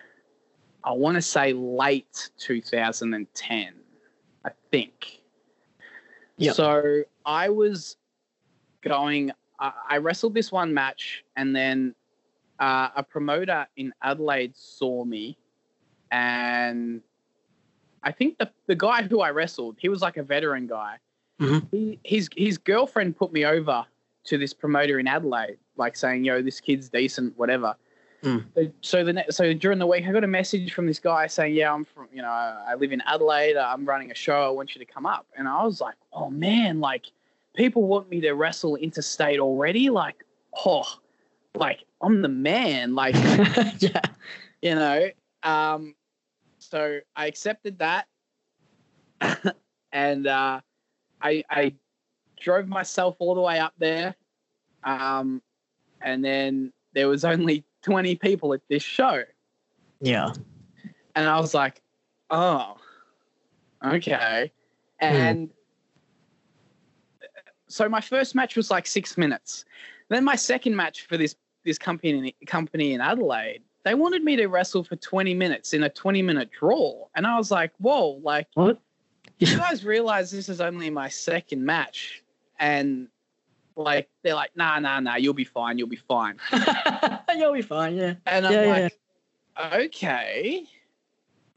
[0.83, 3.75] I want to say late 2010.
[4.45, 5.21] I think.
[6.37, 6.53] Yeah.
[6.53, 7.97] So I was
[8.83, 9.33] going.
[9.59, 11.95] I, I wrestled this one match, and then
[12.59, 15.39] uh, a promoter in Adelaide saw me,
[16.11, 17.01] and
[18.03, 20.99] I think the the guy who I wrestled, he was like a veteran guy,
[21.40, 21.66] Mm-hmm.
[21.70, 23.85] He, his his girlfriend put me over
[24.25, 27.75] to this promoter in Adelaide, like saying, "Yo, this kid's decent, whatever."
[28.23, 28.44] Mm.
[28.55, 31.55] So, so the so during the week, I got a message from this guy saying,
[31.55, 33.57] "Yeah, I'm from you know I live in Adelaide.
[33.57, 34.47] I'm running a show.
[34.47, 37.07] I want you to come up." And I was like, "Oh man, like
[37.55, 39.90] people want me to wrestle interstate already.
[39.90, 40.25] Like,
[40.64, 40.85] oh,
[41.55, 42.94] like I'm the man.
[42.94, 43.14] Like,
[43.79, 44.01] yeah,
[44.62, 45.09] you know."
[45.42, 45.94] Um,
[46.59, 48.07] so I accepted that,
[49.92, 50.61] and uh,
[51.25, 51.75] I I
[52.41, 54.15] drove myself all the way up there,
[54.85, 55.43] um,
[56.01, 59.25] and then there was only twenty people at this show.
[60.01, 60.33] Yeah,
[61.17, 61.83] and I was like,
[62.31, 62.77] oh,
[63.85, 64.53] okay,
[65.01, 65.49] and.
[65.49, 65.53] Mm.
[67.67, 69.65] So my first match was like six minutes.
[70.09, 71.35] Then my second match for this
[71.65, 75.91] this company company in Adelaide they wanted me to wrestle for 20 minutes in a
[75.91, 77.07] 20 minute draw.
[77.15, 78.81] And I was like, whoa, like, what?
[79.38, 82.23] You guys realize this is only my second match?
[82.59, 83.09] And
[83.77, 85.79] like, they're like, nah, nah, nah, you'll be fine.
[85.79, 86.38] You'll be fine.
[87.37, 87.97] you'll be fine.
[87.97, 88.14] Yeah.
[88.27, 88.99] And I'm yeah, like,
[89.59, 89.77] yeah.
[89.79, 90.66] okay.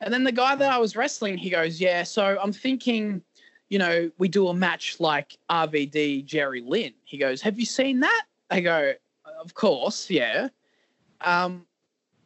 [0.02, 3.22] And then the guy that I was wrestling, he goes, yeah, so I'm thinking,
[3.70, 6.94] you know, we do a match like RVD Jerry Lynn.
[7.04, 8.24] He goes, have you seen that?
[8.52, 8.94] I go,
[9.40, 10.50] of course, yeah.
[11.22, 11.66] Um,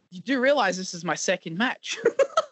[0.09, 1.97] you do realize this is my second match.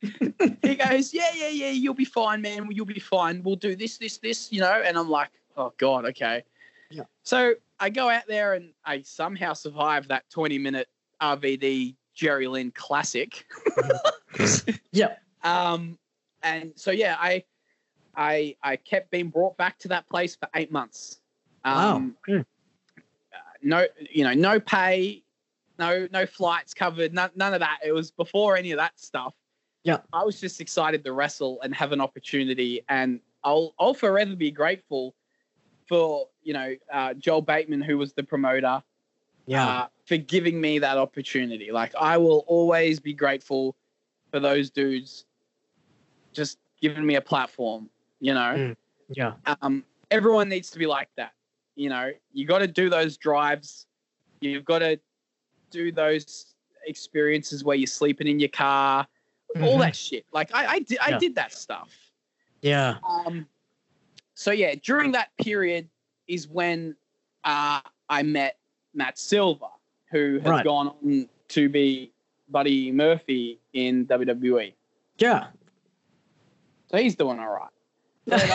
[0.00, 2.68] he goes, yeah, yeah, yeah, you'll be fine, man.
[2.70, 3.42] You'll be fine.
[3.42, 4.82] We'll do this, this, this, you know.
[4.84, 6.44] And I'm like, oh god, okay.
[6.90, 7.04] Yeah.
[7.22, 10.88] So I go out there and I somehow survive that 20 minute
[11.20, 13.44] RVD Jerry Lynn classic.
[14.92, 15.16] yeah.
[15.42, 15.98] Um,
[16.42, 17.44] and so yeah, I,
[18.16, 21.20] I, I kept being brought back to that place for eight months.
[21.64, 22.38] Um, wow.
[22.38, 22.42] Uh,
[23.62, 25.22] no, you know, no pay,
[25.78, 27.78] no no flights covered, none, none of that.
[27.84, 29.34] It was before any of that stuff.
[29.88, 34.36] Yeah, I was just excited to wrestle and have an opportunity, and I'll I'll forever
[34.36, 35.14] be grateful
[35.88, 38.82] for you know uh, Joel Bateman, who was the promoter.
[39.46, 41.72] Yeah, uh, for giving me that opportunity.
[41.72, 43.76] Like I will always be grateful
[44.30, 45.24] for those dudes,
[46.34, 47.88] just giving me a platform.
[48.20, 48.40] You know.
[48.40, 48.76] Mm.
[49.10, 49.32] Yeah.
[49.62, 51.32] Um, everyone needs to be like that.
[51.76, 53.86] You know, you got to do those drives.
[54.42, 55.00] You've got to
[55.70, 56.54] do those
[56.86, 59.06] experiences where you're sleeping in your car,
[59.54, 59.64] mm-hmm.
[59.64, 60.26] all that shit.
[60.32, 61.18] Like I, I did, I yeah.
[61.18, 61.90] did that stuff.
[62.62, 62.96] Yeah.
[63.08, 63.46] Um.
[64.34, 65.88] So yeah, during that period
[66.26, 66.94] is when
[67.44, 68.58] uh, I met
[68.94, 69.68] Matt Silva,
[70.10, 70.64] who has right.
[70.64, 72.12] gone on to be
[72.48, 74.74] Buddy Murphy in WWE.
[75.18, 75.48] Yeah.
[76.90, 77.68] So he's doing all right.
[78.28, 78.50] But,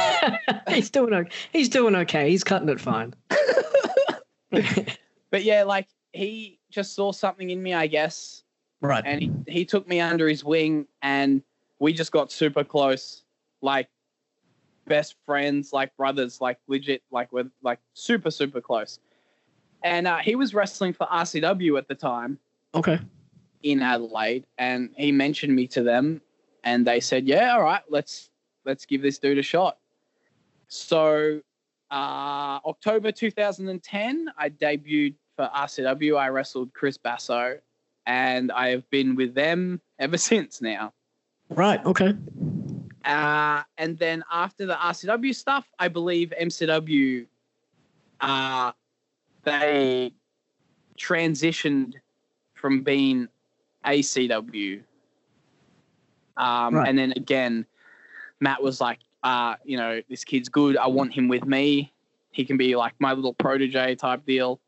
[0.47, 1.31] uh, he's doing okay.
[1.51, 2.29] He's doing okay.
[2.29, 3.15] He's cutting it fine.
[5.31, 8.42] but yeah, like he just saw something in me, I guess.
[8.83, 9.03] Right.
[9.05, 11.41] And he, he took me under his wing and
[11.79, 13.23] we just got super close.
[13.61, 13.87] Like
[14.85, 18.99] best friends, like brothers, like legit, like we're like super, super close.
[19.83, 22.37] And uh, he was wrestling for RCW at the time.
[22.75, 22.99] Okay.
[23.63, 24.45] In Adelaide.
[24.57, 26.21] And he mentioned me to them
[26.65, 28.31] and they said, Yeah, all right, let's
[28.65, 29.77] let's give this dude a shot.
[30.67, 31.39] So
[31.89, 37.59] uh, October 2010, I debuted for RCW, I wrestled Chris Basso,
[38.05, 40.93] and I have been with them ever since now.
[41.49, 41.83] Right.
[41.85, 42.15] Okay.
[43.05, 47.27] Uh, and then after the RCW stuff, I believe MCW,
[48.21, 48.71] uh,
[49.43, 50.13] they
[50.97, 51.95] transitioned
[52.53, 53.27] from being
[53.85, 54.81] ACW.
[56.37, 56.87] Um, right.
[56.87, 57.65] And then again,
[58.39, 60.77] Matt was like, uh, you know, this kid's good.
[60.77, 61.93] I want him with me.
[62.31, 64.59] He can be like my little protege type deal.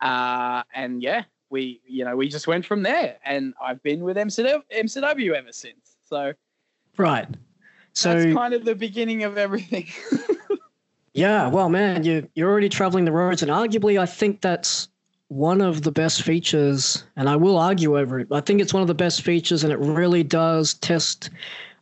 [0.00, 4.16] Uh, and yeah, we you know we just went from there, and I've been with
[4.16, 5.96] MCW, MCW ever since.
[6.04, 6.32] So,
[6.96, 7.28] right.
[7.92, 9.88] So that's kind of the beginning of everything.
[11.12, 14.88] yeah, well, man, you you're already traveling the roads, and arguably, I think that's
[15.28, 18.28] one of the best features, and I will argue over it.
[18.30, 21.30] I think it's one of the best features, and it really does test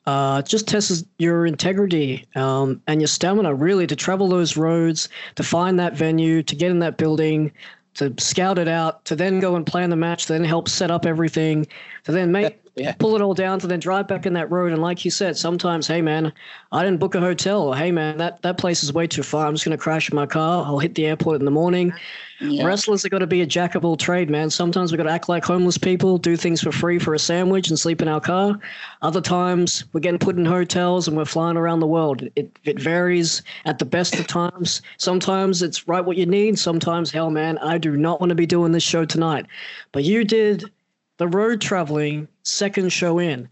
[0.06, 5.42] uh, just tests your integrity um, and your stamina really to travel those roads, to
[5.42, 7.52] find that venue, to get in that building,
[7.96, 11.06] to scout it out, to then go and plan the match, then help set up
[11.06, 11.66] everything,
[12.04, 12.92] to then make yeah.
[12.98, 14.72] pull it all down, to then drive back in that road.
[14.72, 16.32] And like you said, sometimes, hey man,
[16.72, 19.46] I didn't book a hotel, or hey man, that that place is way too far.
[19.46, 20.64] I'm just gonna crash my car.
[20.64, 21.92] I'll hit the airport in the morning.
[22.40, 22.66] Yeah.
[22.66, 24.50] Wrestlers are got to be a jack of all trade, man.
[24.50, 27.70] Sometimes we've got to act like homeless people, do things for free for a sandwich
[27.70, 28.58] and sleep in our car.
[29.00, 32.22] Other times we're getting put in hotels and we're flying around the world.
[32.36, 34.82] It, it varies at the best of times.
[34.98, 36.58] Sometimes it's right what you need.
[36.58, 39.46] Sometimes, hell, man, I do not want to be doing this show tonight.
[39.92, 40.70] But you did
[41.18, 43.48] the road traveling second show in.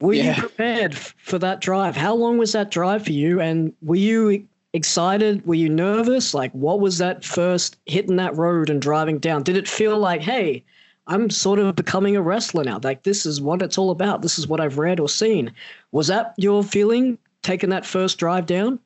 [0.00, 0.34] Were yeah.
[0.34, 1.96] you prepared for that drive?
[1.96, 3.40] How long was that drive for you?
[3.40, 5.44] And were you excited?
[5.46, 6.34] Were you nervous?
[6.34, 9.42] Like, what was that first hitting that road and driving down?
[9.42, 10.62] Did it feel like, hey,
[11.08, 12.78] I'm sort of becoming a wrestler now?
[12.82, 14.22] Like, this is what it's all about.
[14.22, 15.52] This is what I've read or seen.
[15.90, 18.78] Was that your feeling taking that first drive down?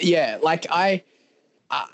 [0.00, 1.02] Yeah, like I,
[1.70, 1.86] I,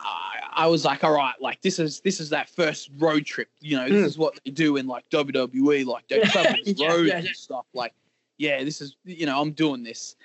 [0.55, 3.49] I was like, all right, like this is this is that first road trip.
[3.61, 4.07] You know, this mm.
[4.07, 7.27] is what they do in like WWE, like they travel yeah, roads yeah, yeah.
[7.27, 7.67] and stuff.
[7.75, 7.93] Like,
[8.38, 10.17] yeah, this is you know, I'm doing this.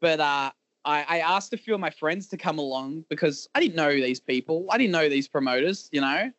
[0.00, 0.50] But uh,
[0.84, 3.92] I, I asked a few of my friends to come along because I didn't know
[3.92, 4.66] these people.
[4.70, 5.88] I didn't know these promoters.
[5.92, 6.32] You know,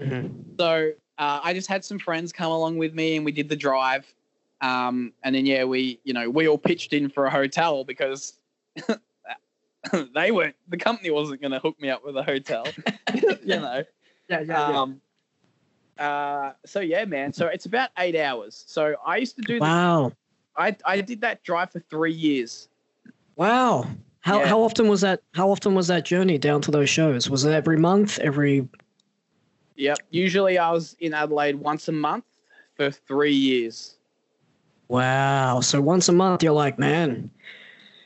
[0.00, 0.28] mm-hmm.
[0.58, 3.56] so uh, I just had some friends come along with me, and we did the
[3.56, 4.12] drive.
[4.62, 8.38] Um, and then yeah, we you know we all pitched in for a hotel because
[10.14, 12.66] they weren't the company wasn't going to hook me up with a hotel
[13.14, 13.82] you know.
[14.28, 15.00] Yeah yeah, um,
[15.98, 16.06] yeah.
[16.06, 18.64] Uh, so yeah man so it's about eight hours.
[18.66, 20.12] So i used to do wow.
[20.56, 22.68] I i did that drive for three years.
[23.36, 23.86] Wow.
[24.22, 24.48] How, yeah.
[24.48, 27.30] how often was that how often was that journey down to those shows?
[27.30, 28.68] Was it every month every
[29.76, 32.24] yep usually i was in adelaide once a month
[32.74, 33.96] for three years.
[34.88, 35.60] Wow.
[35.60, 37.30] So once a month you're like man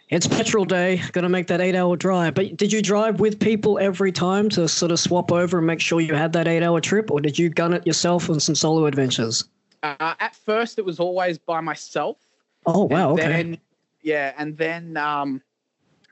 [0.09, 1.03] it's petrol day.
[1.13, 2.35] Gonna make that eight hour drive.
[2.35, 5.81] But did you drive with people every time to sort of swap over and make
[5.81, 8.55] sure you had that eight hour trip, or did you gun it yourself on some
[8.55, 9.45] solo adventures?
[9.83, 12.19] Uh, at first, it was always by myself.
[12.67, 13.13] Oh wow!
[13.13, 13.29] okay.
[13.29, 13.59] Then,
[14.03, 15.43] yeah, and then um,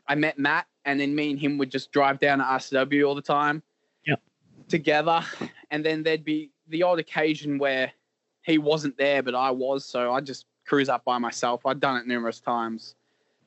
[0.09, 3.15] I met Matt, and then me and him would just drive down to RCW all
[3.15, 3.63] the time.
[4.07, 4.17] Yeah.
[4.69, 5.23] Together,
[5.71, 7.93] and then there'd be the odd occasion where
[8.43, 11.65] he wasn't there, but I was, so I just cruise up by myself.
[11.67, 12.95] I'd done it numerous times.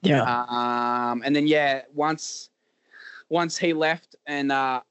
[0.02, 0.22] Yeah.
[0.24, 2.50] Um, and then yeah, once
[3.30, 4.82] once he left and uh,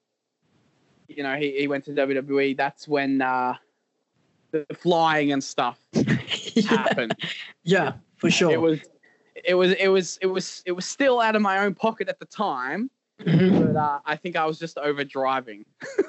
[1.09, 3.55] you know he, he went to WWE, that's when uh,
[4.51, 6.63] the flying and stuff yeah.
[6.69, 7.15] happened.
[7.63, 8.53] Yeah, for sure.
[8.53, 8.81] It was
[9.45, 12.19] it was it was it was it was still out of my own pocket at
[12.19, 12.91] the time,
[13.21, 13.67] mm-hmm.
[13.67, 15.65] but uh, I think I was just over driving.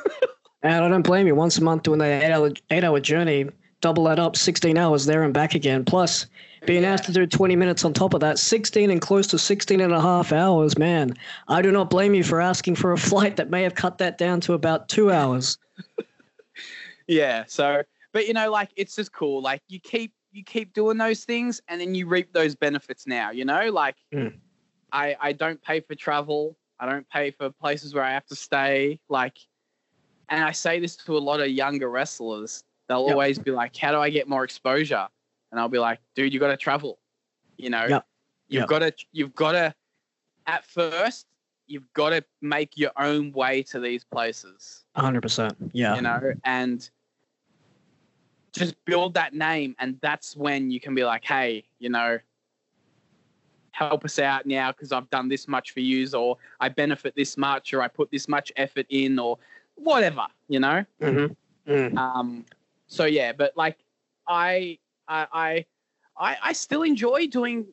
[0.64, 1.36] and I don't blame you.
[1.36, 3.50] Once a month doing that eight hour eight hour journey,
[3.82, 5.84] double that up, sixteen hours there and back again.
[5.84, 6.28] Plus
[6.66, 9.82] being asked to do 20 minutes on top of that, 16 and close to 16
[9.82, 11.14] and a half hours, man.
[11.48, 14.18] I do not blame you for asking for a flight that may have cut that
[14.18, 15.58] down to about two hours.
[17.08, 17.44] yeah.
[17.48, 19.42] So, but you know, like it's just cool.
[19.42, 23.08] Like you keep you keep doing those things, and then you reap those benefits.
[23.08, 24.34] Now, you know, like mm.
[24.92, 26.58] I I don't pay for travel.
[26.80, 29.00] I don't pay for places where I have to stay.
[29.08, 29.38] Like,
[30.30, 32.64] and I say this to a lot of younger wrestlers.
[32.88, 33.12] They'll yep.
[33.14, 35.08] always be like, "How do I get more exposure?"
[35.56, 37.00] And I'll be like, dude, you got to travel.
[37.56, 38.06] You know, yep.
[38.50, 38.68] you've yep.
[38.68, 39.74] got to, you've got to,
[40.48, 41.28] at first,
[41.66, 44.84] you've got to make your own way to these places.
[44.98, 45.56] 100%.
[45.72, 45.96] Yeah.
[45.96, 46.90] You know, and
[48.52, 49.78] just build that name.
[49.80, 52.20] And that's when you can be like, hey, you know,
[53.72, 57.38] help us out now because I've done this much for you, or I benefit this
[57.38, 59.38] much, or I put this much effort in, or
[59.76, 60.84] whatever, you know?
[61.02, 61.72] Mm-hmm.
[61.72, 61.98] Mm.
[61.98, 62.46] Um,
[62.88, 63.78] so, yeah, but like,
[64.28, 65.66] I I,
[66.18, 67.68] I, I still enjoy doing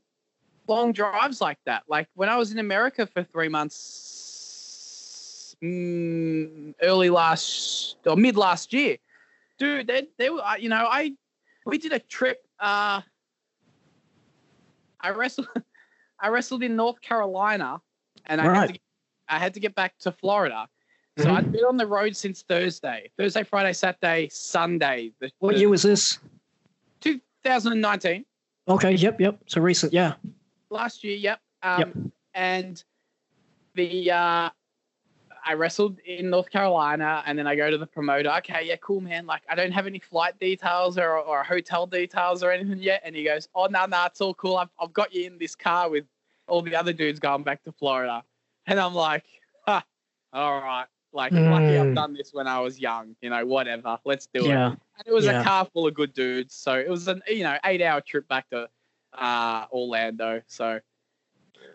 [0.68, 1.84] long drives like that.
[1.88, 8.72] Like when I was in America for three months, mm, early last or mid last
[8.72, 8.96] year,
[9.58, 11.12] dude, they, they were, you know, I,
[11.66, 12.44] we did a trip.
[12.58, 13.00] Uh,
[15.00, 15.48] I wrestled,
[16.20, 17.80] I wrestled in North Carolina,
[18.26, 18.56] and I right.
[18.56, 18.82] had to, get,
[19.28, 20.68] I had to get back to Florida.
[21.18, 21.36] So mm-hmm.
[21.36, 25.12] I'd been on the road since Thursday, Thursday, Friday, Saturday, Sunday.
[25.20, 26.18] The, what the, year was this?
[27.44, 28.24] 2019.
[28.68, 28.92] Okay.
[28.92, 29.20] Yep.
[29.20, 29.38] Yep.
[29.46, 29.92] So recent.
[29.92, 30.14] Yeah.
[30.70, 31.16] Last year.
[31.16, 31.40] Yep.
[31.62, 31.96] Um, yep.
[32.34, 32.84] And
[33.74, 34.50] the uh,
[35.44, 38.30] I wrestled in North Carolina, and then I go to the promoter.
[38.38, 39.26] Okay, yeah, cool, man.
[39.26, 43.02] Like, I don't have any flight details or, or hotel details or anything yet.
[43.04, 44.56] And he goes, Oh, no, no, it's all cool.
[44.56, 46.04] I've, I've got you in this car with
[46.46, 48.22] all the other dudes going back to Florida.
[48.66, 49.24] And I'm like,
[49.66, 49.82] All
[50.32, 50.86] right.
[51.12, 51.50] Like, mm.
[51.50, 51.94] lucky I've hmm.
[51.94, 53.14] done this when I was young.
[53.20, 53.98] You know, whatever.
[54.04, 54.72] Let's do yeah.
[54.72, 54.78] it.
[54.98, 55.40] And it was yeah.
[55.40, 56.54] a car full of good dudes.
[56.54, 58.68] So it was an you know eight hour trip back to
[59.14, 60.42] uh, Orlando.
[60.46, 60.80] So.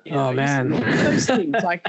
[0.04, 1.86] You know, oh man, those things like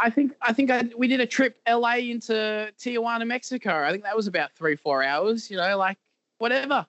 [0.00, 3.82] I think I think I, we did a trip LA into Tijuana, Mexico.
[3.84, 5.50] I think that was about three four hours.
[5.50, 5.98] You know, like
[6.38, 6.86] whatever.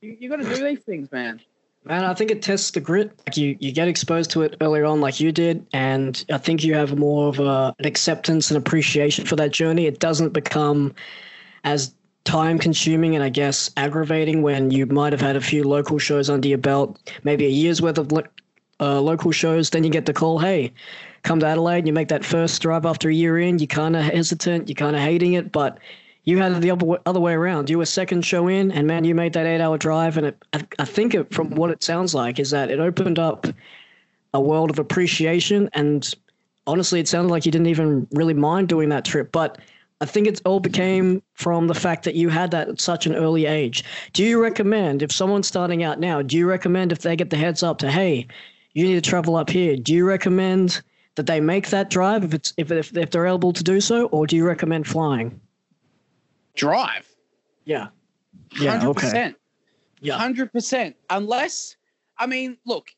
[0.00, 1.40] You you got to do these things, man.
[1.86, 3.12] Man, I think it tests the grit.
[3.26, 6.64] Like you, you get exposed to it earlier on, like you did, and I think
[6.64, 9.86] you have more of a, an acceptance and appreciation for that journey.
[9.86, 10.92] It doesn't become
[11.62, 11.94] as
[12.24, 16.28] time consuming and I guess aggravating when you might have had a few local shows
[16.28, 18.12] under your belt, maybe a year's worth of
[18.80, 19.70] uh, local shows.
[19.70, 20.72] Then you get the call, hey,
[21.22, 21.86] come to Adelaide.
[21.86, 23.60] You make that first drive after a year in.
[23.60, 25.78] You're kind of hesitant, you're kind of hating it, but
[26.26, 27.70] you had it the other, other way around.
[27.70, 30.18] You were second show in, and man, you made that eight hour drive.
[30.18, 33.18] And it, I, I think it, from what it sounds like, is that it opened
[33.18, 33.46] up
[34.34, 35.70] a world of appreciation.
[35.72, 36.12] And
[36.66, 39.30] honestly, it sounded like you didn't even really mind doing that trip.
[39.30, 39.58] But
[40.00, 43.14] I think it all became from the fact that you had that at such an
[43.14, 43.84] early age.
[44.12, 47.36] Do you recommend, if someone's starting out now, do you recommend if they get the
[47.36, 48.26] heads up to, hey,
[48.74, 50.82] you need to travel up here, do you recommend
[51.14, 54.06] that they make that drive if it's if if, if they're able to do so,
[54.08, 55.40] or do you recommend flying?
[56.56, 57.08] Drive.
[57.64, 57.88] Yeah.
[58.58, 58.80] Yeah.
[58.80, 58.86] 100%.
[58.86, 59.34] Okay.
[60.00, 60.18] Yeah.
[60.18, 60.96] Hundred percent.
[61.10, 61.76] Unless,
[62.18, 62.90] I mean, look,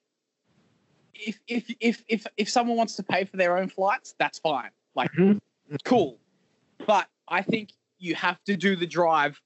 [1.14, 4.70] if if if if if someone wants to pay for their own flights, that's fine.
[4.94, 5.76] Like, mm-hmm.
[5.84, 6.18] cool.
[6.86, 9.40] But I think you have to do the drive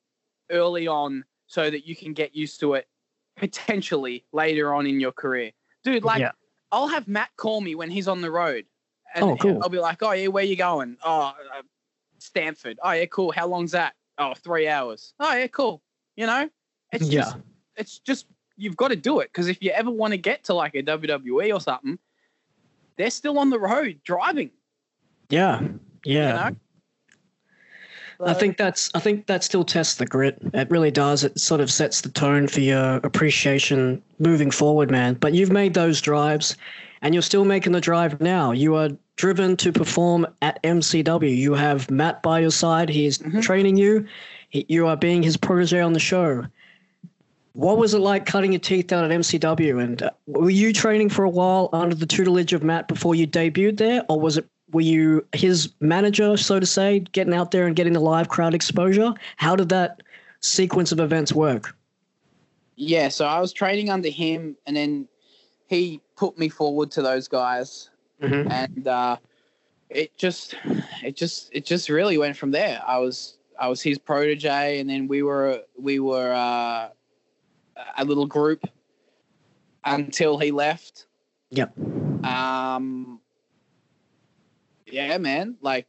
[0.50, 2.88] early on so that you can get used to it
[3.36, 5.52] potentially later on in your career.
[5.84, 6.32] Dude, like yeah.
[6.70, 8.64] I'll have Matt call me when he's on the road.
[9.14, 9.60] And oh, cool.
[9.62, 10.96] I'll be like, oh, yeah, where you going?
[11.04, 11.62] Oh, uh,
[12.18, 12.78] Stanford.
[12.82, 13.30] Oh, yeah, cool.
[13.30, 13.94] How long's that?
[14.18, 15.14] Oh, three hours.
[15.18, 15.82] Oh, yeah, cool.
[16.16, 16.48] You know,
[16.92, 17.22] it's yeah.
[17.22, 17.36] just,
[17.76, 19.30] it's just, you've got to do it.
[19.32, 21.98] Because if you ever want to get to like a WWE or something,
[22.96, 24.50] they're still on the road driving.
[25.30, 25.60] Yeah.
[26.04, 26.48] Yeah.
[26.48, 26.56] You know?
[28.24, 30.38] I think that's I think that still tests the grit.
[30.54, 31.24] It really does.
[31.24, 35.14] It sort of sets the tone for your appreciation moving forward, man.
[35.14, 36.56] But you've made those drives
[37.02, 38.52] and you're still making the drive now.
[38.52, 41.36] You are driven to perform at MCW.
[41.36, 42.88] You have Matt by your side.
[42.88, 43.40] He is mm-hmm.
[43.40, 44.06] training you.
[44.48, 46.46] He, you are being his protege on the show.
[47.54, 49.82] What was it like cutting your teeth out at MCW?
[49.82, 53.26] And uh, were you training for a while under the tutelage of Matt before you
[53.26, 57.66] debuted there, or was it were you his manager, so to say, getting out there
[57.66, 59.12] and getting the live crowd exposure?
[59.36, 60.02] How did that
[60.40, 61.76] sequence of events work?
[62.76, 65.08] Yeah, so I was training under him, and then
[65.72, 68.50] he put me forward to those guys, mm-hmm.
[68.50, 69.16] and uh,
[69.88, 70.54] it just,
[71.02, 72.82] it just, it just really went from there.
[72.86, 76.88] I was, I was his protege, and then we were, we were uh,
[77.96, 78.68] a little group
[79.84, 81.06] until he left.
[81.50, 81.72] Yep.
[82.24, 83.20] Um,
[84.86, 85.86] yeah, man, like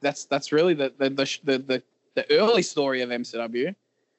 [0.00, 1.82] that's that's really the the the the,
[2.14, 3.74] the early story of MCW.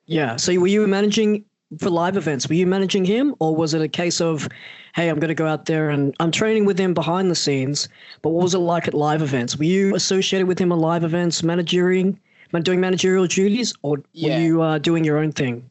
[0.05, 0.37] Yeah.
[0.37, 1.45] So were you managing
[1.79, 2.47] for live events?
[2.47, 4.47] Were you managing him, or was it a case of,
[4.95, 7.89] hey, I'm going to go out there and I'm training with him behind the scenes?
[8.21, 9.57] But what was it like at live events?
[9.57, 12.19] Were you associated with him at live events, managing,
[12.63, 14.35] doing managerial duties, or yeah.
[14.35, 15.69] were you uh, doing your own thing?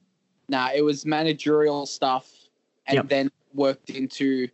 [0.48, 2.30] Nah, it was managerial stuff,
[2.86, 3.08] and yep.
[3.08, 4.48] then worked into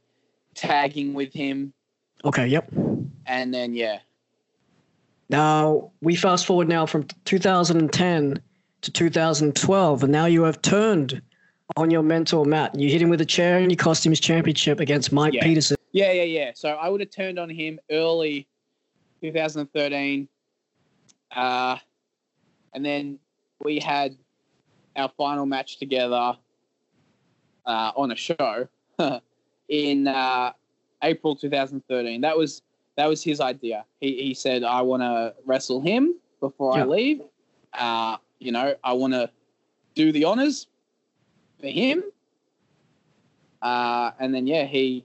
[0.55, 1.73] tagging with him
[2.25, 2.71] Okay, yep.
[3.27, 3.99] And then yeah.
[5.29, 8.41] Now we fast forward now from 2010
[8.83, 11.23] to 2012, and now you have turned
[11.77, 12.75] on your mentor Matt.
[12.75, 15.45] You hit him with a chair and you cost him his championship against Mike yeah.
[15.45, 15.77] Peterson.
[15.93, 16.51] Yeah, yeah, yeah.
[16.55, 18.47] So I would have turned on him early
[19.23, 20.29] 2013,
[21.35, 21.77] uh,
[22.75, 23.19] and then
[23.63, 24.17] we had
[24.97, 26.37] our final match together
[27.67, 28.69] uh, on a show
[29.69, 30.53] in uh,
[31.03, 32.21] April 2013.
[32.21, 32.63] That was
[32.97, 33.85] that was his idea.
[34.01, 36.85] He he said, "I want to wrestle him before yeah.
[36.85, 37.23] I leave.
[37.73, 39.31] Uh, you know, I want to
[39.95, 40.67] do the honors
[41.61, 42.03] for him."
[43.63, 45.05] Uh, and then yeah, he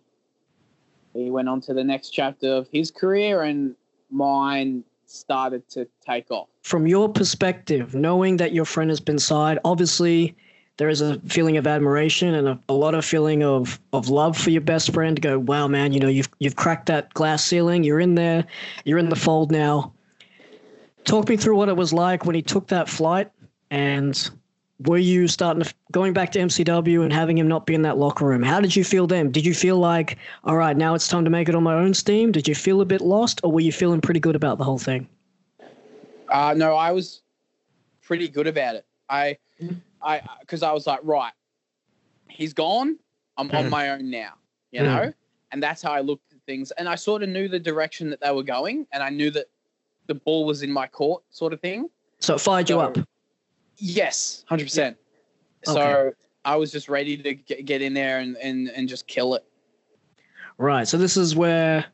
[1.13, 3.75] he went on to the next chapter of his career, and
[4.09, 6.47] mine started to take off.
[6.63, 10.35] From your perspective, knowing that your friend has been signed, obviously
[10.77, 14.37] there is a feeling of admiration and a, a, lot of feeling of, of love
[14.37, 17.45] for your best friend to go, wow, man, you know, you've, you've cracked that glass
[17.45, 17.83] ceiling.
[17.83, 18.45] You're in there.
[18.83, 19.93] You're in the fold now.
[21.05, 23.31] Talk me through what it was like when he took that flight
[23.71, 24.29] and
[24.79, 27.97] were you starting to, going back to MCW and having him not be in that
[27.97, 28.43] locker room?
[28.43, 29.31] How did you feel then?
[29.31, 31.93] Did you feel like, all right, now it's time to make it on my own
[31.93, 32.31] steam?
[32.31, 34.77] Did you feel a bit lost or were you feeling pretty good about the whole
[34.77, 35.07] thing?
[36.29, 37.21] Uh, no, I was
[38.01, 38.85] pretty good about it.
[39.09, 39.75] I, mm-hmm.
[40.01, 41.33] I because I was like, right,
[42.27, 42.97] he's gone.
[43.37, 44.33] I'm on my own now,
[44.71, 45.11] you know,
[45.51, 46.71] and that's how I looked at things.
[46.71, 49.47] And I sort of knew the direction that they were going, and I knew that
[50.07, 51.89] the ball was in my court, sort of thing.
[52.19, 52.97] So it fired so, you up.
[53.77, 54.65] Yes, hundred yeah.
[54.65, 54.97] percent.
[55.63, 56.15] So okay.
[56.43, 59.45] I was just ready to get, get in there and, and and just kill it.
[60.57, 60.87] Right.
[60.87, 61.85] So this is where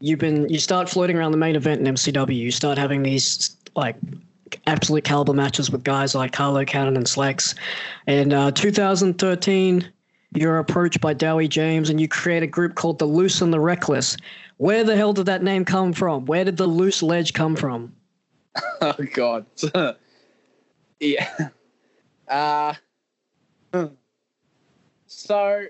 [0.00, 0.48] you've been.
[0.48, 2.36] You start floating around the main event in MCW.
[2.36, 3.96] You start having these like
[4.66, 7.54] absolute caliber matches with guys like Carlo Cannon and Slex.
[8.06, 9.90] And uh, 2013,
[10.34, 13.60] you're approached by Dowie James and you create a group called the Loose and the
[13.60, 14.16] Reckless.
[14.58, 16.26] Where the hell did that name come from?
[16.26, 17.94] Where did the loose ledge come from?
[18.80, 19.46] Oh God.
[21.00, 21.28] yeah.
[22.28, 22.74] Uh
[25.06, 25.64] so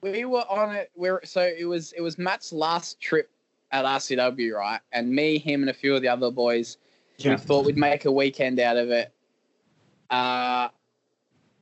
[0.00, 0.90] we were on it.
[0.96, 3.30] We're so it was it was Matt's last trip
[3.70, 4.80] at RCW, right?
[4.92, 6.78] And me, him, and a few of the other boys
[7.18, 7.32] yeah.
[7.32, 9.12] We thought we'd make a weekend out of it.
[10.08, 10.68] Uh,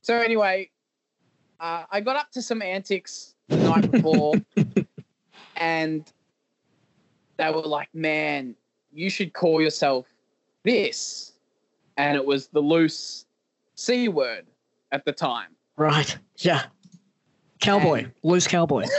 [0.01, 0.69] so anyway,
[1.59, 4.35] uh, I got up to some antics the night before,
[5.57, 6.11] and
[7.37, 8.55] they were like, "Man,
[8.93, 10.05] you should call yourself
[10.63, 11.33] this,"
[11.97, 13.25] and it was the loose
[13.75, 14.45] c word
[14.91, 15.49] at the time.
[15.75, 16.17] Right.
[16.37, 16.63] Yeah.
[17.59, 18.85] Cowboy, and, loose cowboy.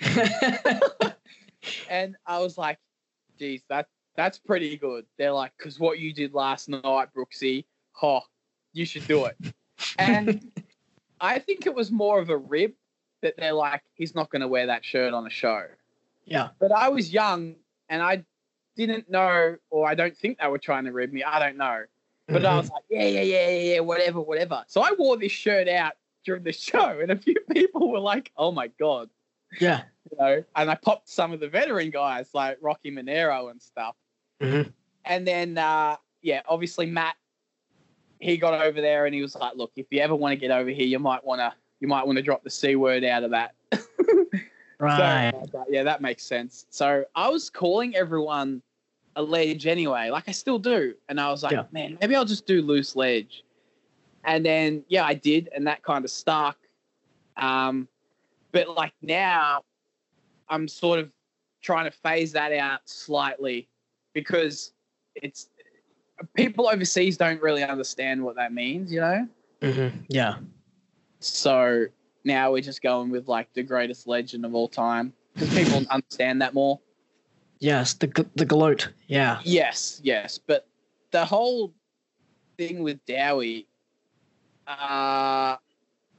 [0.00, 0.78] Yeah.
[1.90, 2.78] and I was like,
[3.38, 5.06] geez, that that's pretty good.
[5.16, 7.64] They're like, because what you did last night, Brooksy,
[8.02, 8.20] oh,
[8.72, 9.36] you should do it.
[9.98, 10.50] And
[11.20, 12.72] I think it was more of a rib
[13.22, 15.64] that they're like, he's not going to wear that shirt on a show.
[16.24, 16.48] Yeah.
[16.58, 17.56] But I was young
[17.88, 18.24] and I
[18.86, 21.24] didn't know, or I don't think they were trying to rib me.
[21.24, 21.84] I don't know.
[22.28, 22.46] But mm-hmm.
[22.46, 24.62] I was like, yeah, yeah, yeah, yeah, whatever, whatever.
[24.68, 28.30] So I wore this shirt out during the show, and a few people were like,
[28.36, 29.08] oh my God.
[29.60, 29.82] Yeah.
[30.10, 33.96] You know, and I popped some of the veteran guys like Rocky Monero and stuff.
[34.42, 34.70] Mm-hmm.
[35.04, 37.16] And then, uh, yeah, obviously Matt,
[38.20, 40.50] he got over there and he was like, look, if you ever want to get
[40.50, 43.22] over here, you might want to, you might want to drop the C word out
[43.22, 43.54] of that.
[44.78, 45.32] right.
[45.50, 46.66] So, yeah, that makes sense.
[46.68, 48.62] So I was calling everyone
[49.18, 50.94] a ledge anyway, like I still do.
[51.08, 51.64] And I was like, yeah.
[51.72, 53.42] man, maybe I'll just do loose ledge.
[54.24, 55.48] And then, yeah, I did.
[55.54, 56.56] And that kind of stuck.
[57.36, 57.88] Um,
[58.52, 59.62] but like now,
[60.48, 61.10] I'm sort of
[61.62, 63.68] trying to phase that out slightly
[64.14, 64.72] because
[65.16, 65.48] it's
[66.34, 69.28] people overseas don't really understand what that means, you know?
[69.62, 69.98] Mm-hmm.
[70.08, 70.36] Yeah.
[71.18, 71.86] So
[72.22, 76.40] now we're just going with like the greatest legend of all time because people understand
[76.40, 76.78] that more.
[77.60, 78.88] Yes, the the gloat.
[79.06, 79.40] Yeah.
[79.44, 80.66] Yes, yes, but
[81.10, 81.72] the whole
[82.56, 83.66] thing with Dowie,
[84.66, 85.56] uh,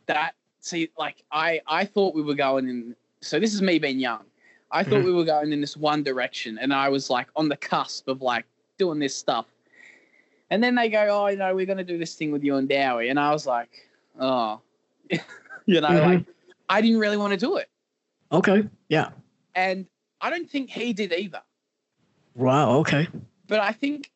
[0.08, 2.96] that see, like I I thought we were going in.
[3.22, 4.24] So this is me being young.
[4.72, 5.06] I thought mm-hmm.
[5.06, 8.22] we were going in this one direction, and I was like on the cusp of
[8.22, 8.46] like
[8.78, 9.46] doing this stuff.
[10.52, 12.56] And then they go, "Oh, you know, we're going to do this thing with you
[12.56, 13.70] and Dowie," and I was like,
[14.20, 14.62] "Oh,
[15.10, 15.20] you
[15.82, 16.10] know, mm-hmm.
[16.10, 16.26] like
[16.68, 17.70] I didn't really want to do it."
[18.32, 18.68] Okay.
[18.90, 19.10] Yeah.
[19.56, 19.88] And
[20.22, 21.42] I don't think he did either.
[22.36, 22.78] Wow.
[22.78, 23.08] Okay.
[23.48, 24.12] But I think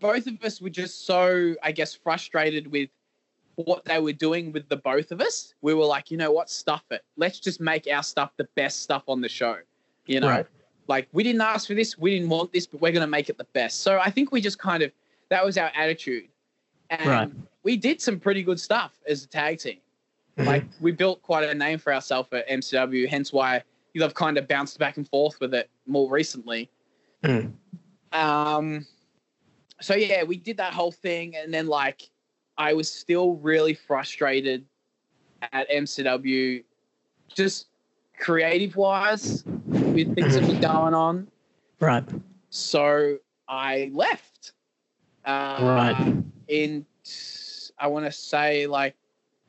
[0.00, 2.90] both of us were just so, I guess, frustrated with
[3.56, 5.54] what they were doing with the both of us.
[5.62, 7.04] We were like, you know what, stuff it.
[7.16, 9.56] Let's just make our stuff the best stuff on the show.
[10.06, 10.46] You know, right.
[10.86, 13.28] like we didn't ask for this, we didn't want this, but we're going to make
[13.28, 13.80] it the best.
[13.80, 14.92] So I think we just kind of,
[15.28, 16.28] that was our attitude.
[16.90, 17.30] And right.
[17.64, 19.78] we did some pretty good stuff as a tag team.
[20.38, 20.48] Mm-hmm.
[20.48, 23.62] Like we built quite a name for ourselves at MCW, hence why
[23.94, 26.70] you have kind of bounced back and forth with it more recently.
[27.24, 27.52] Mm.
[28.12, 28.86] Um,
[29.80, 32.10] so yeah, we did that whole thing, and then like
[32.56, 34.64] I was still really frustrated
[35.52, 36.64] at MCW,
[37.34, 37.68] just
[38.18, 40.60] creative wise with things that were mm-hmm.
[40.60, 41.28] going on.
[41.80, 42.04] Right.
[42.50, 43.18] So
[43.48, 44.52] I left.
[45.24, 46.16] Uh, right.
[46.48, 46.86] In
[47.78, 48.96] I want to say like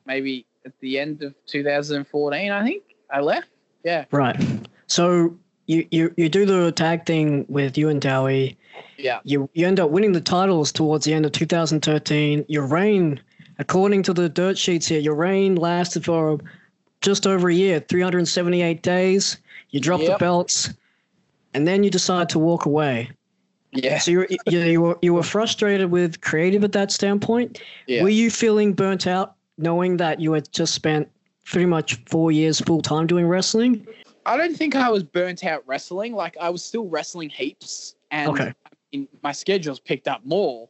[0.06, 3.48] maybe at the end of 2014, I think I left.
[3.84, 4.04] Yeah.
[4.10, 4.36] Right.
[4.86, 8.58] So you, you, you do the tag thing with you and Dowie.
[8.98, 9.20] Yeah.
[9.24, 12.44] You you end up winning the titles towards the end of 2013.
[12.48, 13.20] Your reign,
[13.58, 16.38] according to the dirt sheets here, your reign lasted for
[17.00, 19.38] just over a year, 378 days.
[19.70, 20.12] You drop yep.
[20.12, 20.70] the belts,
[21.54, 23.10] and then you decide to walk away.
[23.72, 23.98] Yeah.
[23.98, 27.60] So you you, you were you were frustrated with creative at that standpoint.
[27.86, 28.02] Yeah.
[28.02, 31.08] Were you feeling burnt out, knowing that you had just spent
[31.50, 33.86] pretty much four years full time doing wrestling?
[34.26, 36.14] I don't think I was burnt out wrestling.
[36.14, 38.54] Like I was still wrestling heaps, and okay.
[38.92, 40.68] in, my schedules picked up more.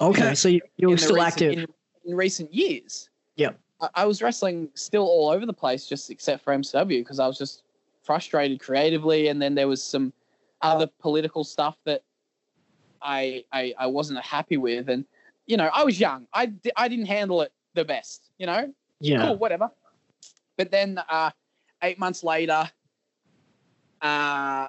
[0.00, 1.66] Okay, so you, you were still recent, active in,
[2.04, 3.08] in, recent years.
[3.36, 3.50] Yeah,
[3.80, 7.26] I, I, was wrestling still all over the place, just except for MCW because I
[7.26, 7.62] was just
[8.02, 10.12] frustrated creatively, and then there was some
[10.62, 12.02] other political stuff that
[13.00, 15.04] I I, I wasn't happy with, and
[15.46, 16.26] you know I was young.
[16.34, 18.30] I I didn't handle it the best.
[18.38, 18.72] You know.
[19.00, 19.26] Yeah.
[19.26, 19.36] Cool.
[19.36, 19.70] Whatever.
[20.56, 21.30] But then uh,
[21.82, 22.70] eight months later,
[24.00, 24.68] uh,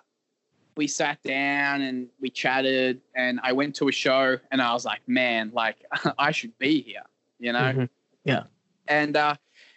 [0.75, 4.85] we sat down and we chatted, and I went to a show, and I was
[4.85, 5.83] like, man, like
[6.17, 7.03] I should be here,
[7.39, 7.59] you know?
[7.59, 7.85] Mm-hmm.
[8.23, 8.43] Yeah.
[8.87, 9.35] And uh,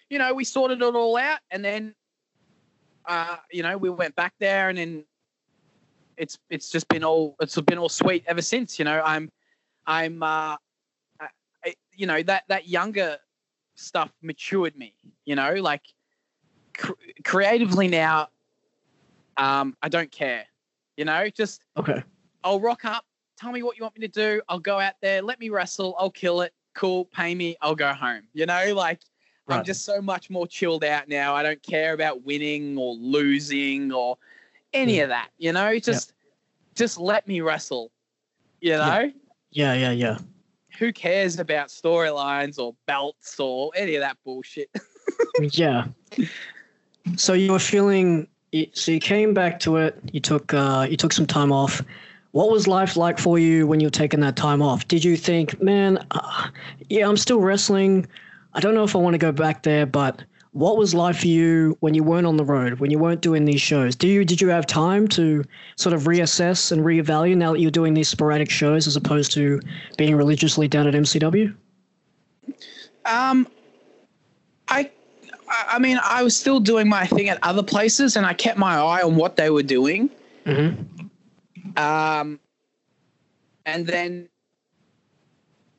[0.08, 1.94] you know, we sorted it all out, and then
[3.06, 5.04] uh, you know, we went back there, and then
[6.16, 8.78] it's it's just been all it's been all sweet ever since.
[8.78, 9.30] You know, I'm
[9.86, 10.56] I'm uh,
[11.64, 13.18] I, you know that that younger
[13.74, 14.94] stuff matured me.
[15.24, 15.82] You know, like
[16.80, 16.92] cr-
[17.24, 18.28] creatively now
[19.40, 20.44] um, I don't care.
[20.96, 22.02] You know, just okay.
[22.44, 23.04] I'll rock up.
[23.38, 24.42] Tell me what you want me to do.
[24.48, 25.22] I'll go out there.
[25.22, 25.96] Let me wrestle.
[25.98, 26.52] I'll kill it.
[26.74, 27.06] Cool.
[27.06, 27.56] Pay me.
[27.62, 28.22] I'll go home.
[28.34, 29.00] You know, like
[29.46, 29.58] right.
[29.58, 31.34] I'm just so much more chilled out now.
[31.34, 34.18] I don't care about winning or losing or
[34.74, 35.04] any mm.
[35.04, 35.30] of that.
[35.38, 36.12] You know, just
[36.74, 37.90] just let me wrestle.
[38.60, 39.10] You know.
[39.50, 39.72] Yeah.
[39.72, 39.74] Yeah.
[39.74, 39.92] Yeah.
[39.92, 40.18] yeah.
[40.78, 44.70] Who cares about storylines or belts or any of that bullshit?
[45.40, 45.86] yeah.
[47.16, 48.28] So you were feeling
[48.72, 49.98] so you came back to it.
[50.12, 51.82] You took uh, you took some time off.
[52.32, 54.86] What was life like for you when you were taking that time off?
[54.86, 56.48] Did you think, man, uh,
[56.88, 58.06] yeah, I'm still wrestling.
[58.54, 60.22] I don't know if I want to go back there, but
[60.52, 63.44] what was life for you when you weren't on the road, when you weren't doing
[63.44, 63.94] these shows?
[63.94, 65.44] Do you did you have time to
[65.76, 69.60] sort of reassess and reevaluate now that you're doing these sporadic shows as opposed to
[69.96, 71.54] being religiously down at MCW?
[73.06, 73.46] Um,
[74.68, 74.90] I,
[75.50, 78.76] I mean, I was still doing my thing at other places, and I kept my
[78.76, 80.10] eye on what they were doing.
[80.46, 81.78] Mm-hmm.
[81.78, 82.38] Um,
[83.66, 84.28] and then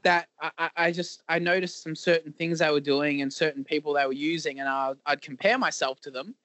[0.03, 3.93] that I, I just I noticed some certain things they were doing and certain people
[3.93, 6.36] they were using, and I, I'd compare myself to them,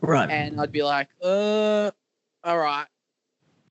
[0.00, 0.30] right?
[0.30, 1.90] And I'd be like, uh,
[2.44, 2.86] all right,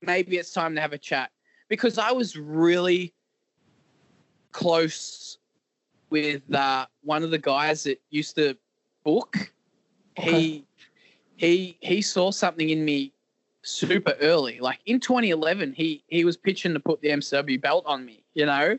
[0.02, 1.30] maybe it's time to have a chat
[1.68, 3.14] because I was really
[4.52, 5.38] close
[6.10, 8.56] with uh, one of the guys that used to
[9.06, 9.52] book.
[10.18, 10.40] Okay.
[10.40, 10.66] He
[11.36, 13.12] he he saw something in me
[13.62, 14.58] super early.
[14.60, 18.24] Like in 2011, he he was pitching to put the MCW belt on me.
[18.34, 18.78] You know.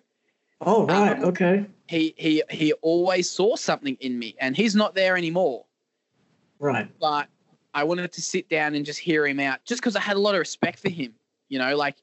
[0.61, 1.65] Oh right, um, okay.
[1.87, 5.65] He he he always saw something in me, and he's not there anymore.
[6.59, 6.89] Right.
[6.99, 7.27] But
[7.73, 10.19] I wanted to sit down and just hear him out, just because I had a
[10.19, 11.13] lot of respect for him.
[11.47, 11.97] You know, like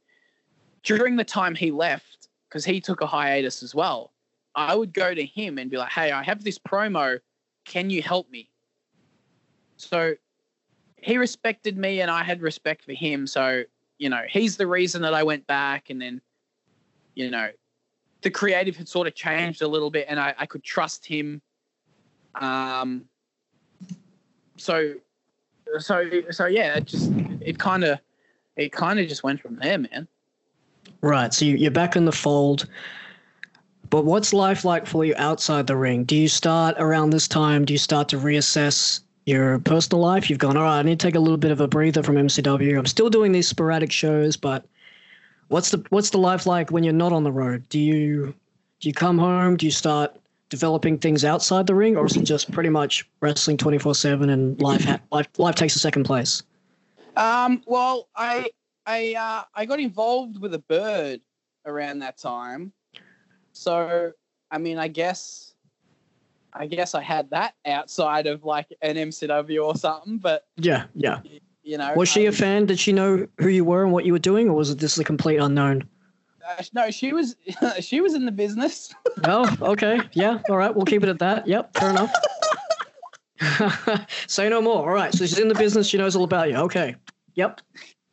[0.85, 4.13] during the time he left, because he took a hiatus as well.
[4.55, 7.19] I would go to him and be like, "Hey, I have this promo.
[7.65, 8.49] Can you help me?"
[9.77, 10.15] So
[10.97, 13.27] he respected me, and I had respect for him.
[13.27, 13.65] So
[13.99, 16.21] you know, he's the reason that I went back, and then
[17.15, 17.51] you know,
[18.23, 21.41] the creative had sort of changed a little bit, and I, I could trust him.
[22.35, 23.05] Um,
[24.57, 24.95] so,
[25.79, 28.01] so, so yeah, it just it kind of
[28.57, 30.09] it kind of just went from there, man.
[31.01, 31.33] Right.
[31.33, 32.67] So you're back in the fold.
[33.91, 36.05] But what's life like for you outside the ring?
[36.05, 37.65] Do you start around this time?
[37.65, 40.29] Do you start to reassess your personal life?
[40.29, 42.17] You've gone, all right, I need to take a little bit of a breather from
[42.17, 42.79] MCW.
[42.79, 44.67] I'm still doing these sporadic shows, but
[45.49, 47.69] What's the what's the life like when you're not on the road?
[47.69, 48.35] Do you
[48.81, 49.57] do you come home?
[49.57, 50.17] Do you start
[50.49, 54.31] developing things outside the ring, or is it just pretty much wrestling twenty four seven
[54.31, 56.43] and life ha- life life takes a second place?
[57.17, 58.49] Um, well, I
[58.87, 61.21] I uh, I got involved with a bird
[61.67, 62.73] around that time,
[63.55, 64.13] so
[64.51, 65.55] I mean, I guess
[66.53, 71.21] I guess I had that outside of like an MCW or something, but yeah, yeah,
[71.63, 72.67] you know, was she a fan?
[72.67, 74.99] Did she know who you were and what you were doing, or was it just
[74.99, 75.89] a complete unknown?
[76.47, 77.37] Uh, no, she was
[77.81, 78.95] she was in the business.
[79.25, 81.47] oh, okay, yeah, all right, we'll keep it at that.
[81.47, 82.13] Yep, fair enough.
[84.27, 84.89] Say no more.
[84.89, 85.87] All right, so she's in the business.
[85.87, 86.57] She knows all about you.
[86.57, 86.97] Okay,
[87.35, 87.61] yep.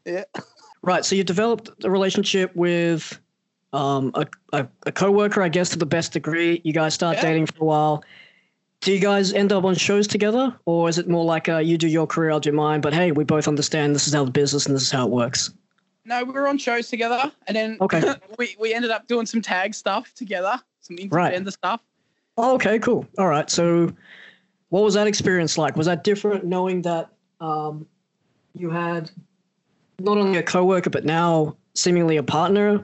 [0.05, 0.23] Yeah.
[0.83, 1.05] Right.
[1.05, 3.19] So you developed a relationship with
[3.73, 6.61] um, a, a, a co-worker, I guess, to the best degree.
[6.63, 7.23] You guys start yeah.
[7.23, 8.03] dating for a while
[8.81, 11.77] do you guys end up on shows together, or is it more like uh, you
[11.77, 12.81] do your career, I'll do mine?
[12.81, 15.11] But hey, we both understand this is how the business and this is how it
[15.11, 15.53] works.
[16.03, 18.15] No, we were on shows together, and then okay.
[18.39, 21.47] we we ended up doing some tag stuff together, some right.
[21.53, 21.81] stuff.
[22.37, 23.05] Oh, okay, cool.
[23.19, 23.49] All right.
[23.51, 23.93] So,
[24.69, 25.75] what was that experience like?
[25.75, 27.09] Was that different, knowing that
[27.39, 27.85] um,
[28.55, 29.11] you had
[29.99, 32.83] not only a coworker but now seemingly a partner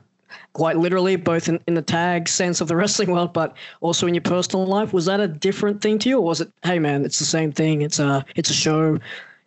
[0.54, 4.14] quite literally, both in, in the tag sense of the wrestling world, but also in
[4.14, 4.94] your personal life.
[4.94, 7.52] Was that a different thing to you, or was it, hey man, it's the same
[7.52, 7.82] thing.
[7.82, 9.00] It's a it's a show.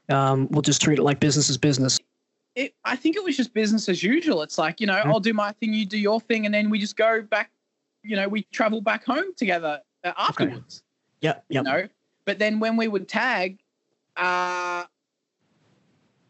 [0.09, 1.99] Um, we'll just treat it like business is business.
[2.57, 4.43] It, I think it was just business as usual.
[4.43, 5.11] It's like you know, mm-hmm.
[5.11, 7.51] I'll do my thing, you do your thing, and then we just go back.
[8.03, 10.83] You know, we travel back home together uh, afterwards.
[11.23, 11.29] Okay.
[11.29, 11.61] Yeah, yeah.
[11.61, 11.89] You know,
[12.25, 13.59] but then when we would tag,
[14.17, 14.85] uh,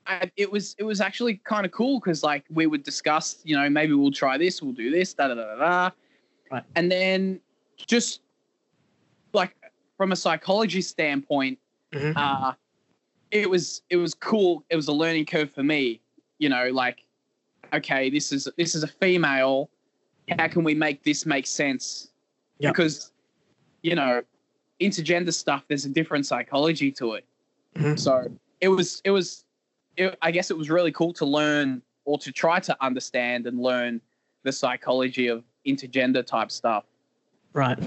[0.07, 3.57] I, it was it was actually kind of cool because like we would discuss, you
[3.57, 5.91] know, maybe we'll try this, we'll do this, da da da da.
[6.51, 6.63] Right.
[6.75, 7.41] And then
[7.77, 8.21] just
[9.33, 9.55] like
[9.97, 11.59] from a psychology standpoint,
[11.93, 12.17] mm-hmm.
[12.17, 12.55] uh,
[13.31, 14.65] it was it was cool.
[14.71, 16.01] It was a learning curve for me.
[16.39, 17.05] You know, like
[17.73, 19.71] okay, this is this is a female.
[20.39, 22.11] How can we make this make sense?
[22.59, 22.75] Yep.
[22.75, 23.13] Because
[23.83, 24.23] you know,
[24.81, 27.25] intergender stuff, there's a different psychology to it.
[27.77, 27.97] Mm-hmm.
[27.97, 28.31] So
[28.61, 29.45] it was it was
[29.97, 33.61] it, I guess it was really cool to learn or to try to understand and
[33.61, 34.01] learn
[34.43, 36.85] the psychology of intergender type stuff.
[37.53, 37.79] Right.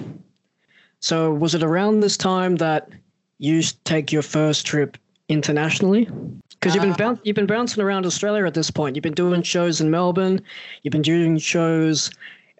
[1.00, 2.90] So was it around this time that
[3.38, 4.98] you take your first trip
[5.28, 6.08] internationally?
[6.50, 8.96] Because you've been uh, you've been bouncing around Australia at this point.
[8.96, 10.42] You've been doing shows in Melbourne.
[10.84, 12.10] You've been doing shows.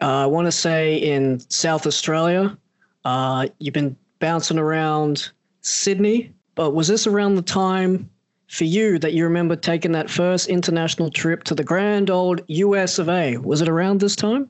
[0.02, 2.58] Uh, I want to say in South Australia.
[3.06, 5.32] Uh, you've been bouncing around
[5.62, 6.34] Sydney.
[6.56, 8.10] But was this around the time
[8.54, 13.00] for you that you remember taking that first international trip to the grand old US
[13.00, 13.38] of A?
[13.38, 14.48] Was it around this time?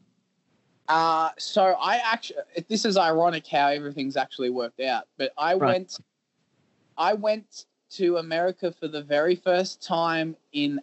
[0.89, 5.67] Uh, so I actually, this is ironic how everything's actually worked out, but I right.
[5.67, 5.97] went,
[6.97, 10.81] I went to America for the very first time in,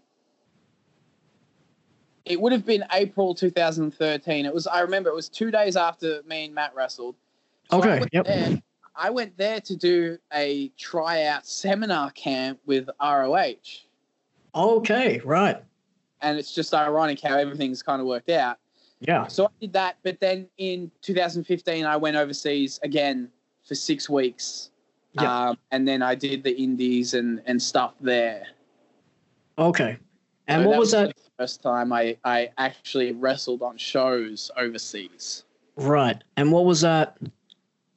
[2.24, 4.46] it would have been April 2013.
[4.46, 7.16] It was, I remember it was two days after me and Matt wrestled.
[7.70, 8.02] So okay.
[8.12, 8.24] Yep.
[8.24, 8.62] There,
[8.94, 13.54] I went there to do a tryout seminar camp with ROH.
[14.54, 15.62] Okay, right.
[16.22, 18.58] And it's just ironic how everything's kind of worked out.
[19.00, 19.26] Yeah.
[19.28, 23.30] So I did that, but then in 2015, I went overseas again
[23.66, 24.70] for six weeks.
[25.12, 25.48] Yeah.
[25.48, 28.46] Um, and then I did the indies and, and stuff there.
[29.58, 29.96] Okay.
[30.46, 31.14] And so what was, was that?
[31.38, 35.44] first time I, I actually wrestled on shows overseas.
[35.76, 36.22] Right.
[36.36, 37.16] And what was that?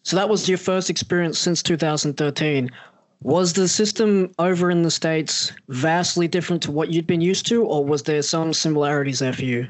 [0.03, 2.69] So that was your first experience since 2013.
[3.21, 7.63] Was the system over in the States vastly different to what you'd been used to,
[7.63, 9.65] or was there some similarities there for you?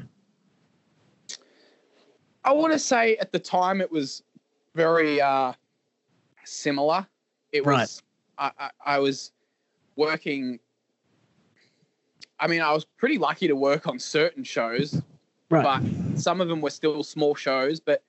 [2.44, 4.24] I want to say at the time it was
[4.74, 5.52] very uh,
[6.44, 7.06] similar.
[7.52, 7.82] It right.
[7.82, 8.02] was
[8.36, 9.30] I, I, I was
[9.94, 10.58] working.
[12.40, 15.00] I mean, I was pretty lucky to work on certain shows,
[15.48, 15.62] right.
[15.62, 17.78] but some of them were still small shows.
[17.78, 18.02] But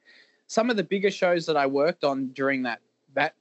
[0.47, 2.81] some of the bigger shows that I worked on during that
[3.13, 3.35] that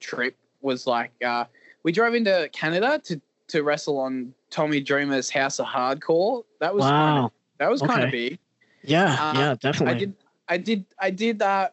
[0.00, 1.44] trip was like uh,
[1.82, 6.44] we drove into Canada to to wrestle on Tommy Dreamer's House of Hardcore.
[6.60, 6.90] That was wow.
[6.90, 7.92] Kind of, that was okay.
[7.92, 8.38] kind of big.
[8.82, 9.94] Yeah, uh, yeah, definitely.
[9.94, 10.14] I did
[10.48, 11.68] I did I did uh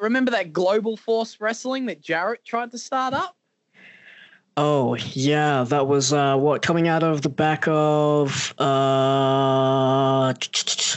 [0.00, 3.36] remember that Global Force Wrestling that Jarrett tried to start up?
[4.56, 10.32] Oh yeah, that was uh, what coming out of the back of uh,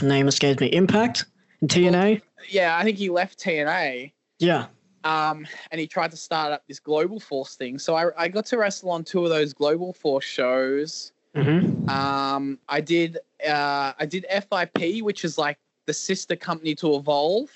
[0.01, 0.67] name escapes me.
[0.67, 1.25] Impact
[1.61, 2.21] and TNA.
[2.49, 4.11] Yeah, I think he left TNA.
[4.39, 4.67] Yeah.
[5.03, 7.79] Um, and he tried to start up this Global Force thing.
[7.79, 11.13] So I, I got to wrestle on two of those Global Force shows.
[11.35, 11.89] Mm-hmm.
[11.89, 17.49] Um, I did uh, I did FIP, which is like the sister company to Evolve.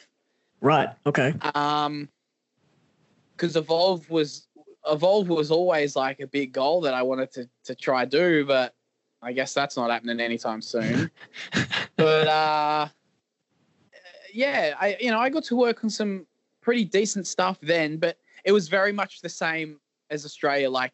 [0.61, 0.89] Right.
[1.05, 1.33] Okay.
[1.55, 2.07] Um,
[3.35, 4.47] because Evolve was
[4.87, 8.73] Evolve was always like a big goal that I wanted to to try do, but
[9.21, 11.09] I guess that's not happening anytime soon.
[11.95, 12.87] but uh,
[14.33, 16.25] yeah, I you know I got to work on some
[16.61, 19.79] pretty decent stuff then, but it was very much the same
[20.09, 20.69] as Australia.
[20.69, 20.93] Like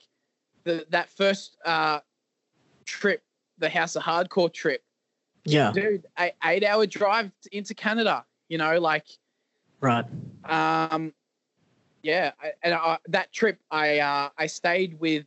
[0.63, 1.99] the that first uh,
[2.85, 3.23] trip,
[3.57, 4.83] the House of Hardcore trip,
[5.45, 5.71] yeah.
[5.71, 9.05] Dude, a eight hour drive into Canada, you know, like.
[9.81, 10.05] Right.
[10.45, 11.13] Um,
[12.03, 12.31] yeah.
[12.41, 15.25] I, and I, that trip, I, uh, I stayed with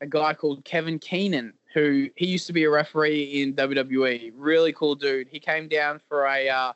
[0.00, 4.32] a guy called Kevin Keenan, who he used to be a referee in WWE.
[4.34, 5.28] Really cool dude.
[5.28, 6.72] He came down for a, uh,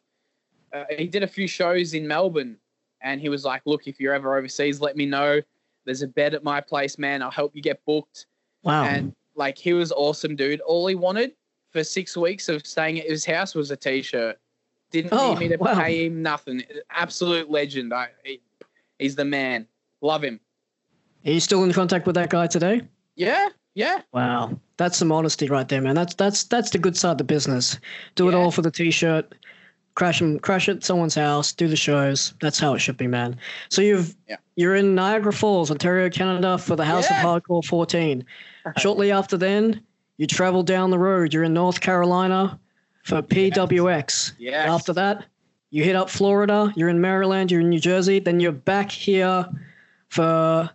[0.73, 2.57] uh, he did a few shows in Melbourne
[3.03, 5.41] and he was like, look, if you're ever overseas, let me know.
[5.85, 7.23] There's a bed at my place, man.
[7.23, 8.27] I'll help you get booked.
[8.63, 8.85] Wow.
[8.85, 10.61] And like, he was awesome, dude.
[10.61, 11.33] All he wanted
[11.71, 14.39] for six weeks of staying at his house was a t-shirt.
[14.91, 15.75] Didn't oh, need me to wow.
[15.75, 16.63] pay him nothing.
[16.91, 17.93] Absolute legend.
[17.93, 18.41] I, he,
[18.99, 19.67] he's the man.
[20.01, 20.41] Love him.
[21.25, 22.83] Are you still in contact with that guy today?
[23.17, 24.03] Yeah, yeah.
[24.13, 25.97] Wow, that's some honesty right there, man.
[25.97, 27.81] That's that's that's the good side of the business.
[28.15, 28.31] Do yeah.
[28.31, 29.35] it all for the t-shirt.
[29.97, 31.53] Crash them, crash at someone's house.
[31.53, 32.35] Do the shows.
[32.41, 33.37] That's how it should be, man.
[33.71, 34.37] So you've yeah.
[34.55, 37.21] you're in Niagara Falls, Ontario, Canada, for the House yeah.
[37.21, 38.25] of Hardcore 14.
[38.79, 39.81] Shortly after then,
[40.19, 41.33] you travel down the road.
[41.33, 42.61] You're in North Carolina
[43.05, 44.35] for PWX.
[44.39, 44.69] Yes.
[44.69, 45.25] After that,
[45.71, 46.73] you hit up Florida.
[46.77, 47.51] You're in Maryland.
[47.51, 48.19] You're in New Jersey.
[48.19, 49.49] Then you're back here
[50.11, 50.71] for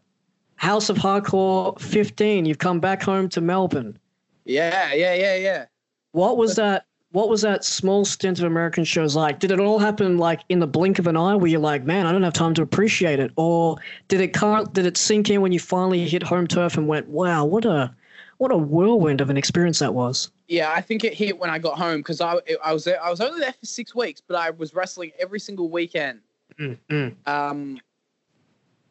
[0.55, 2.45] House of Hardcore 15.
[2.45, 3.97] You've come back home to Melbourne.
[4.45, 5.65] Yeah, yeah, yeah, yeah.
[6.11, 6.86] What was that?
[7.12, 9.39] What was that small stint of American shows like?
[9.39, 12.05] Did it all happen like in the blink of an eye, where you're like, "Man,
[12.05, 14.34] I don't have time to appreciate it," or did it
[14.74, 17.93] did it sink in when you finally hit home turf and went, "Wow, what a
[18.41, 20.32] what a whirlwind of an experience that was.
[20.47, 23.12] Yeah, I think it hit when I got home because I I was there, I
[23.12, 26.22] was only there for six weeks, but I was wrestling every single weekend.
[26.59, 27.09] Mm-hmm.
[27.32, 27.80] Um,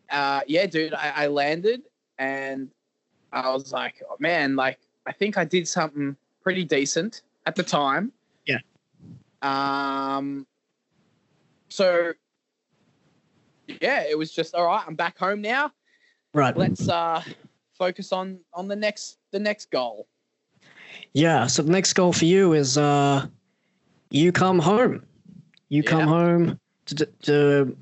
[0.09, 1.83] uh, yeah, dude, I, I landed
[2.17, 2.71] and
[3.33, 7.63] I was like, oh, man, like I think I did something pretty decent at the
[7.63, 8.13] time.
[8.47, 8.59] Yeah.
[9.43, 10.47] Um.
[11.69, 12.13] So
[13.81, 14.85] yeah, it was just all right.
[14.87, 15.73] I'm back home now.
[16.35, 16.57] Right.
[16.57, 17.23] Let's uh
[17.73, 20.07] focus on on the next the next goal.
[21.13, 23.27] Yeah, so the next goal for you is uh
[24.11, 25.05] you come home.
[25.69, 25.91] You yeah.
[25.91, 27.77] come home to, to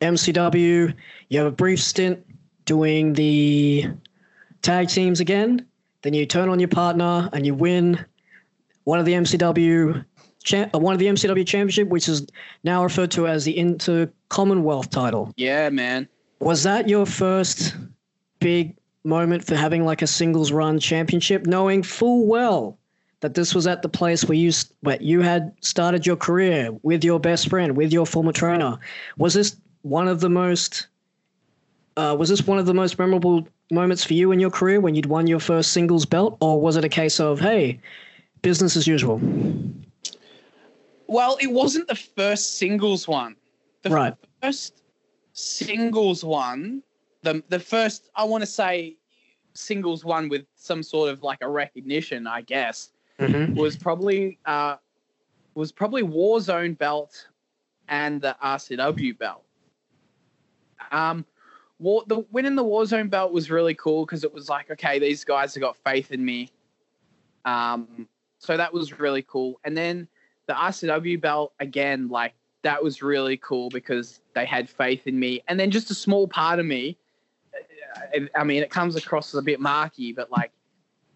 [0.00, 0.94] MCW.
[1.28, 2.24] You have a brief stint
[2.64, 3.86] doing the
[4.62, 5.66] tag teams again.
[6.02, 8.04] Then you turn on your partner and you win
[8.86, 10.04] one of the MCW
[10.52, 12.24] uh, one of the MCW championship, which is
[12.62, 15.32] now referred to as the Inter Commonwealth title.
[15.36, 16.08] Yeah, man.
[16.38, 17.74] Was that your first
[18.38, 22.78] big moment for having like a singles run championship, knowing full well
[23.20, 27.02] that this was at the place where you where you had started your career with
[27.02, 28.78] your best friend, with your former trainer.
[29.16, 30.86] Was this one of the most
[31.96, 34.94] uh, was this one of the most memorable moments for you in your career when
[34.94, 37.80] you'd won your first singles belt, or was it a case of hey,
[38.46, 39.20] business as usual?
[41.08, 43.34] Well, it wasn't the first singles one.
[43.82, 44.14] The right.
[44.40, 44.84] first
[45.32, 46.84] singles one,
[47.22, 48.98] the the first I want to say
[49.54, 53.54] singles one with some sort of like a recognition, I guess, mm-hmm.
[53.56, 54.76] was probably uh,
[55.56, 57.26] was probably Warzone belt
[57.88, 59.42] and the RCW belt.
[60.92, 61.26] Um,
[61.80, 65.24] war, the winning the Warzone belt was really cool because it was like, okay, these
[65.24, 66.48] guys have got faith in me.
[67.44, 68.06] Um,
[68.38, 69.60] so that was really cool.
[69.64, 70.08] And then
[70.46, 75.42] the RCW belt again, like that was really cool because they had faith in me.
[75.48, 76.96] And then just a small part of me,
[78.34, 80.52] I mean, it comes across as a bit marky, but like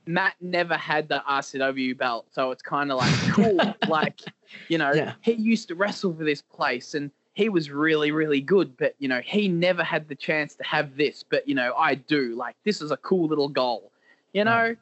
[0.07, 3.75] Matt never had the RCW belt, so it's kind of like cool.
[3.89, 4.21] like,
[4.68, 5.14] you know, yeah.
[5.21, 9.09] he used to wrestle for this place and he was really, really good, but you
[9.09, 12.35] know, he never had the chance to have this, but you know, I do.
[12.35, 13.93] Like, this is a cool little goal,
[14.33, 14.75] you know.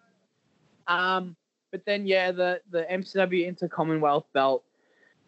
[0.87, 1.37] Um,
[1.71, 4.65] but then yeah, the the MCW Inter Commonwealth belt,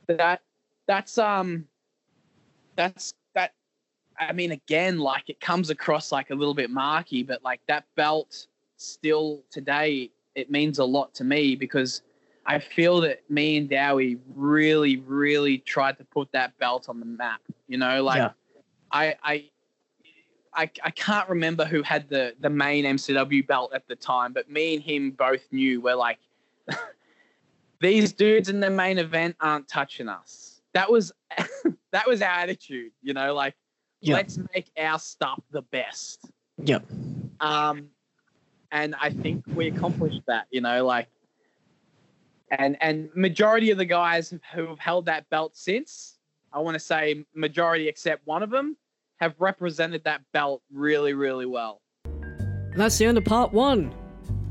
[0.06, 0.42] that
[0.86, 1.66] that's um,
[2.76, 3.52] that's that.
[4.18, 7.84] I mean, again, like it comes across like a little bit marky, but like that
[7.96, 12.02] belt still today it means a lot to me because
[12.46, 17.06] I feel that me and Dowie really, really tried to put that belt on the
[17.06, 17.40] map.
[17.68, 18.30] You know, like yeah.
[18.90, 19.44] I, I,
[20.52, 24.50] I, I can't remember who had the the main MCW belt at the time, but
[24.50, 26.18] me and him both knew we're like,
[27.80, 30.60] these dudes in the main event aren't touching us.
[30.74, 31.12] That was
[31.92, 32.92] that was our attitude.
[33.02, 33.54] You know, like
[34.00, 34.14] yeah.
[34.14, 36.30] let's make our stuff the best.
[36.62, 36.84] Yep.
[37.40, 37.88] Um,
[38.72, 40.46] and I think we accomplished that.
[40.50, 41.08] You know, like,
[42.50, 46.18] and and majority of the guys who have held that belt since,
[46.52, 48.76] I want to say majority except one of them,
[49.16, 51.80] have represented that belt really, really well.
[52.04, 53.92] And that's the end of part one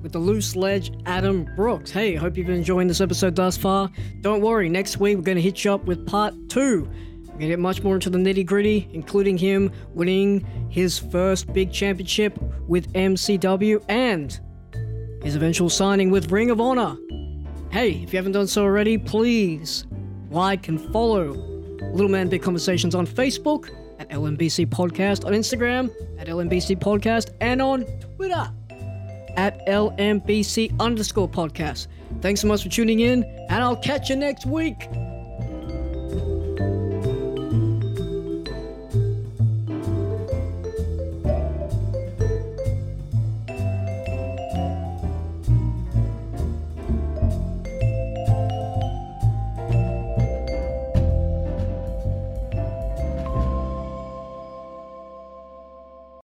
[0.01, 1.91] with the loose ledge Adam Brooks.
[1.91, 3.89] Hey, hope you've been enjoying this episode thus far.
[4.21, 6.87] Don't worry, next week we're going to hit you up with part two
[7.23, 11.51] We're going to get much more into the nitty gritty, including him winning his first
[11.53, 12.37] big championship
[12.67, 14.39] with MCW and
[15.23, 16.95] his eventual signing with Ring of Honor.
[17.71, 19.85] Hey, if you haven't done so already, please
[20.31, 21.31] like and follow
[21.93, 23.69] Little Man Big Conversations on Facebook,
[23.99, 27.85] at LMBC Podcast on Instagram, at LMBC Podcast, and on
[28.15, 28.49] Twitter
[29.39, 31.87] at LMBC underscore podcast.
[32.19, 34.89] Thanks so much for tuning in, and I'll catch you next week.